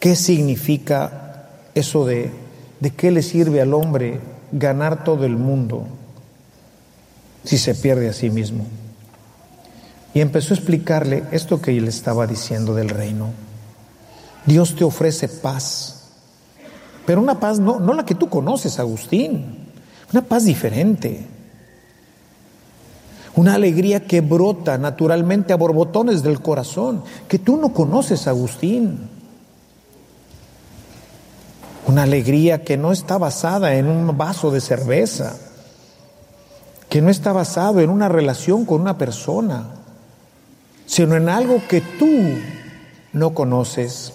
qué 0.00 0.16
significa 0.16 1.48
eso 1.74 2.06
de, 2.06 2.32
de 2.80 2.90
qué 2.90 3.10
le 3.10 3.22
sirve 3.22 3.60
al 3.60 3.74
hombre 3.74 4.20
ganar 4.52 5.04
todo 5.04 5.24
el 5.24 5.36
mundo 5.36 5.86
si 7.44 7.58
se 7.58 7.74
pierde 7.74 8.08
a 8.08 8.12
sí 8.12 8.30
mismo? 8.30 8.64
Y 10.14 10.20
empezó 10.20 10.54
a 10.54 10.56
explicarle 10.56 11.24
esto 11.32 11.60
que 11.60 11.76
él 11.76 11.88
estaba 11.88 12.28
diciendo 12.28 12.72
del 12.72 12.88
reino. 12.88 13.32
Dios 14.46 14.76
te 14.76 14.84
ofrece 14.84 15.28
paz 15.28 15.93
pero 17.06 17.20
una 17.20 17.38
paz 17.40 17.58
no, 17.58 17.80
no 17.80 17.92
la 17.94 18.04
que 18.04 18.14
tú 18.14 18.28
conoces, 18.28 18.78
Agustín, 18.78 19.68
una 20.12 20.22
paz 20.22 20.44
diferente. 20.44 21.26
Una 23.36 23.54
alegría 23.54 24.06
que 24.06 24.20
brota 24.20 24.78
naturalmente 24.78 25.52
a 25.52 25.56
borbotones 25.56 26.22
del 26.22 26.40
corazón, 26.40 27.02
que 27.26 27.38
tú 27.38 27.56
no 27.56 27.72
conoces, 27.72 28.28
Agustín. 28.28 29.10
Una 31.86 32.04
alegría 32.04 32.62
que 32.62 32.76
no 32.76 32.92
está 32.92 33.18
basada 33.18 33.74
en 33.74 33.88
un 33.88 34.16
vaso 34.16 34.50
de 34.50 34.60
cerveza, 34.60 35.36
que 36.88 37.02
no 37.02 37.10
está 37.10 37.32
basado 37.32 37.80
en 37.80 37.90
una 37.90 38.08
relación 38.08 38.64
con 38.64 38.80
una 38.80 38.96
persona, 38.96 39.66
sino 40.86 41.16
en 41.16 41.28
algo 41.28 41.60
que 41.68 41.80
tú 41.80 42.38
no 43.12 43.34
conoces. 43.34 44.12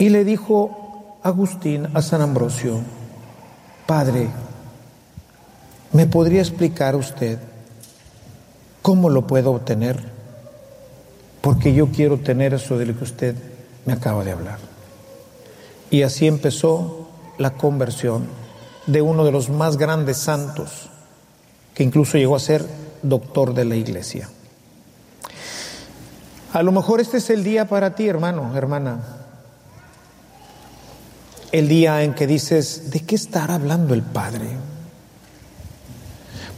Y 0.00 0.08
le 0.08 0.24
dijo, 0.24 0.87
Agustín 1.22 1.88
a 1.94 2.00
San 2.00 2.22
Ambrosio, 2.22 2.80
Padre, 3.86 4.28
¿me 5.92 6.06
podría 6.06 6.40
explicar 6.40 6.94
usted 6.94 7.40
cómo 8.82 9.10
lo 9.10 9.26
puedo 9.26 9.50
obtener? 9.50 9.98
Porque 11.40 11.74
yo 11.74 11.88
quiero 11.88 12.20
tener 12.20 12.54
eso 12.54 12.78
de 12.78 12.86
lo 12.86 12.96
que 12.96 13.02
usted 13.02 13.34
me 13.84 13.94
acaba 13.94 14.22
de 14.22 14.30
hablar. 14.30 14.58
Y 15.90 16.02
así 16.02 16.28
empezó 16.28 17.08
la 17.36 17.54
conversión 17.54 18.28
de 18.86 19.02
uno 19.02 19.24
de 19.24 19.32
los 19.32 19.50
más 19.50 19.76
grandes 19.76 20.18
santos, 20.18 20.88
que 21.74 21.82
incluso 21.82 22.16
llegó 22.16 22.36
a 22.36 22.40
ser 22.40 22.64
doctor 23.02 23.54
de 23.54 23.64
la 23.64 23.74
iglesia. 23.74 24.28
A 26.52 26.62
lo 26.62 26.70
mejor 26.70 27.00
este 27.00 27.16
es 27.16 27.28
el 27.30 27.42
día 27.42 27.66
para 27.66 27.96
ti, 27.96 28.06
hermano, 28.06 28.56
hermana. 28.56 29.17
El 31.50 31.66
día 31.66 32.02
en 32.02 32.14
que 32.14 32.26
dices, 32.26 32.90
¿de 32.90 33.00
qué 33.00 33.14
estará 33.14 33.54
hablando 33.54 33.94
el 33.94 34.02
Padre? 34.02 34.48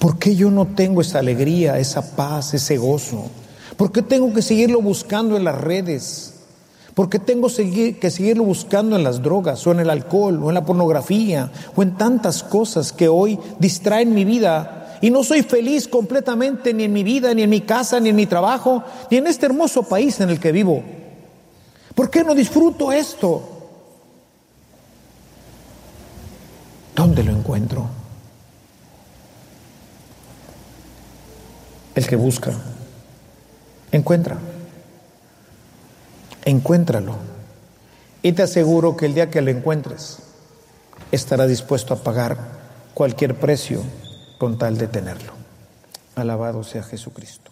¿Por 0.01 0.19
qué 0.19 0.35
yo 0.35 0.51
no 0.51 0.67
tengo 0.67 1.01
esa 1.01 1.21
alegría, 1.21 1.79
esa 1.79 2.17
paz, 2.17 2.55
ese 2.55 2.77
gozo? 2.77 3.31
¿Por 3.77 3.93
qué 3.93 4.03
tengo 4.03 4.33
que 4.35 4.43
seguirlo 4.43 4.83
buscando 4.83 5.37
en 5.37 5.45
las 5.45 5.61
redes? 5.61 6.35
¿Por 6.95 7.09
qué 7.09 7.21
tengo 7.21 7.49
que 7.49 8.11
seguirlo 8.11 8.43
buscando 8.43 8.97
en 8.97 9.05
las 9.05 9.23
drogas 9.23 9.65
o 9.65 9.71
en 9.71 9.79
el 9.79 9.91
alcohol 9.91 10.43
o 10.43 10.49
en 10.49 10.55
la 10.55 10.65
pornografía 10.65 11.53
o 11.77 11.83
en 11.83 11.97
tantas 11.97 12.43
cosas 12.43 12.93
que 12.93 13.09
hoy 13.09 13.39
distraen 13.61 14.13
mi 14.13 14.25
vida 14.25 14.99
y 15.01 15.11
no 15.11 15.23
soy 15.23 15.43
feliz 15.43 15.87
completamente 15.87 16.75
ni 16.75 16.85
en 16.85 16.93
mi 16.93 17.05
vida, 17.05 17.33
ni 17.33 17.43
en 17.43 17.51
mi 17.51 17.61
casa, 17.61 18.01
ni 18.01 18.09
en 18.09 18.17
mi 18.17 18.27
trabajo, 18.27 18.83
ni 19.09 19.19
en 19.19 19.29
este 19.29 19.47
hermoso 19.47 19.85
país 19.85 20.19
en 20.21 20.31
el 20.31 20.41
que 20.41 20.51
vivo. 20.51 20.83
¿Por 21.95 22.11
qué 22.11 22.25
no 22.25 22.35
disfruto 22.35 22.91
esto? 22.91 23.60
¿Dónde 26.95 27.23
lo 27.25 27.33
encuentro? 27.33 27.87
El 31.95 32.07
que 32.07 32.17
busca, 32.17 32.53
encuentra. 33.93 34.39
Encuéntralo. 36.45 37.17
Y 38.23 38.33
te 38.33 38.43
aseguro 38.43 38.97
que 38.97 39.07
el 39.07 39.15
día 39.15 39.31
que 39.31 39.41
lo 39.41 39.51
encuentres, 39.51 40.19
estará 41.13 41.47
dispuesto 41.47 41.95
a 41.95 41.99
pagar 41.99 42.39
cualquier 42.95 43.39
precio 43.39 43.83
con 44.39 44.59
tal 44.59 44.79
de 44.79 44.89
tenerlo. 44.89 45.33
Alabado 46.17 46.65
sea 46.65 46.83
Jesucristo. 46.83 47.51